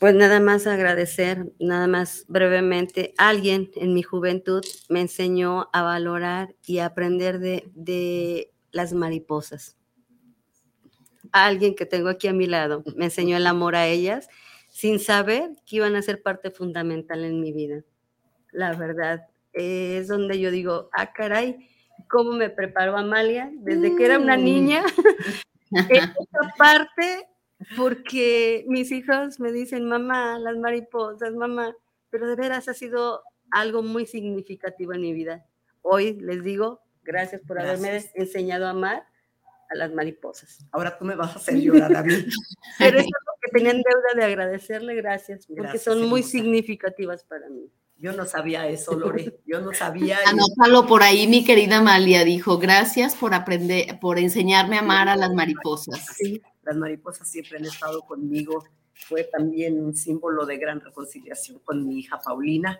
[0.00, 6.54] Pues nada más agradecer, nada más brevemente, alguien en mi juventud me enseñó a valorar
[6.66, 9.76] y a aprender de, de las mariposas.
[11.32, 14.28] Alguien que tengo aquí a mi lado me enseñó el amor a ellas
[14.68, 17.82] sin saber que iban a ser parte fundamental en mi vida.
[18.52, 21.68] La verdad, eh, es donde yo digo, ah, caray,
[22.08, 24.44] ¿cómo me preparó Amalia desde que era una Mm.
[24.44, 24.82] niña?
[25.70, 27.26] esa parte
[27.76, 31.74] porque mis hijos me dicen, mamá, las mariposas, mamá,
[32.10, 35.46] pero de veras ha sido algo muy significativo en mi vida.
[35.82, 39.06] Hoy les digo, gracias por haberme enseñado a amar
[39.70, 40.66] a las mariposas.
[40.72, 42.14] Ahora tú me vas a hacer llorar a mí.
[42.78, 47.48] Pero es algo que tenían deuda de agradecerle, gracias, porque Gracias, son muy significativas para
[47.48, 47.70] mí.
[47.96, 49.40] Yo no sabía eso, Lore.
[49.46, 50.18] Yo no sabía.
[50.26, 55.16] Anótalo por ahí, mi querida Amalia dijo, gracias por aprender, por enseñarme a amar a
[55.16, 56.04] las mariposas.
[56.16, 58.64] Sí, las mariposas siempre han estado conmigo.
[58.94, 62.78] Fue también un símbolo de gran reconciliación con mi hija Paulina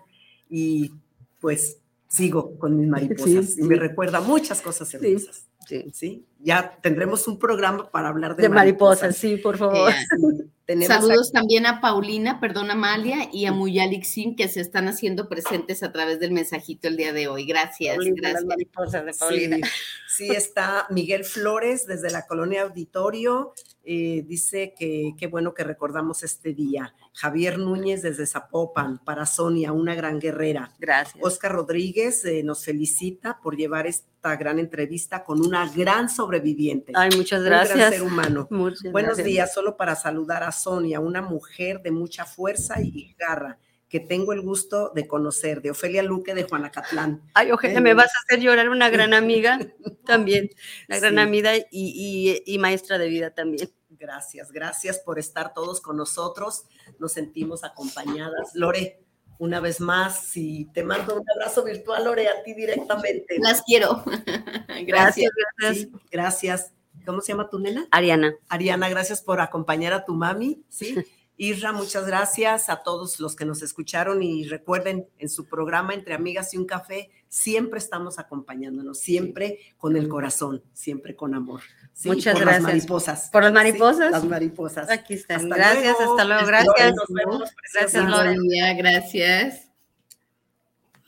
[0.49, 0.93] y
[1.41, 5.37] pues sigo con mis mariposas Sí, y me recuerda muchas cosas hermosas.
[5.37, 5.54] Sí.
[5.93, 9.91] Sí, ya tendremos un programa para hablar de, De mariposas, sí, por favor.
[9.91, 9.95] Eh,
[10.87, 15.93] Saludos también a Paulina, perdón Amalia, y a Muyalixin que se están haciendo presentes a
[15.93, 17.45] través del mensajito el día de hoy.
[17.45, 18.47] Gracias, Paulina, las gracias.
[18.47, 19.69] mariposas de Sí, Paulina.
[20.09, 23.53] sí, está Miguel Flores desde la colonia Auditorio.
[23.87, 26.95] eh, dice que qué bueno que recordamos este día.
[27.13, 30.73] Javier Núñez desde Zapopan, para Sonia, una gran guerrera.
[30.79, 31.23] Gracias.
[31.23, 36.93] Oscar Rodríguez eh, nos felicita por llevar esta gran entrevista con una gran sobreviviente.
[36.97, 37.91] Ay, muchas un gran gracias.
[37.95, 38.47] ser humano.
[38.51, 39.27] Muchas Buenos gracias.
[39.27, 44.33] días, solo para saludar a Sonia, una mujer de mucha fuerza y garra que tengo
[44.33, 47.23] el gusto de conocer, de Ofelia Luque de Juanacatlán.
[47.35, 49.59] Ay, Eh, me vas a hacer llorar una gran amiga
[50.05, 50.51] también,
[50.89, 51.21] una gran Sí.
[51.21, 53.71] amiga y, y- y maestra de vida también.
[53.91, 56.65] Gracias, gracias por estar todos con nosotros.
[56.99, 58.51] Nos sentimos acompañadas.
[58.55, 59.01] Lore,
[59.39, 63.37] una vez más, y te mando un abrazo virtual, Lore, a ti directamente.
[63.39, 64.03] Las quiero.
[64.87, 65.31] Gracias.
[65.59, 65.77] gracias.
[65.77, 66.73] Sí, gracias.
[67.05, 67.87] ¿Cómo se llama tu nena?
[67.91, 68.35] Ariana.
[68.49, 70.97] Ariana, gracias por acompañar a tu mami, ¿sí?
[71.37, 76.15] Isra, muchas gracias a todos los que nos escucharon y recuerden, en su programa Entre
[76.15, 81.63] Amigas y un Café, siempre estamos acompañándonos, siempre con el corazón, siempre con amor.
[81.93, 82.09] ¿sí?
[82.09, 82.63] Muchas Por gracias.
[82.63, 83.31] Las mariposas.
[83.33, 84.11] ¿Por las Sí, mariposas?
[84.13, 84.89] las mariposas.
[84.89, 85.41] Aquí están.
[85.53, 86.13] Hasta gracias, luego.
[86.13, 86.47] hasta luego.
[86.47, 86.95] Gracias.
[86.95, 89.69] nos vemos, Gracias, día, gracias.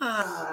[0.01, 0.53] Ah.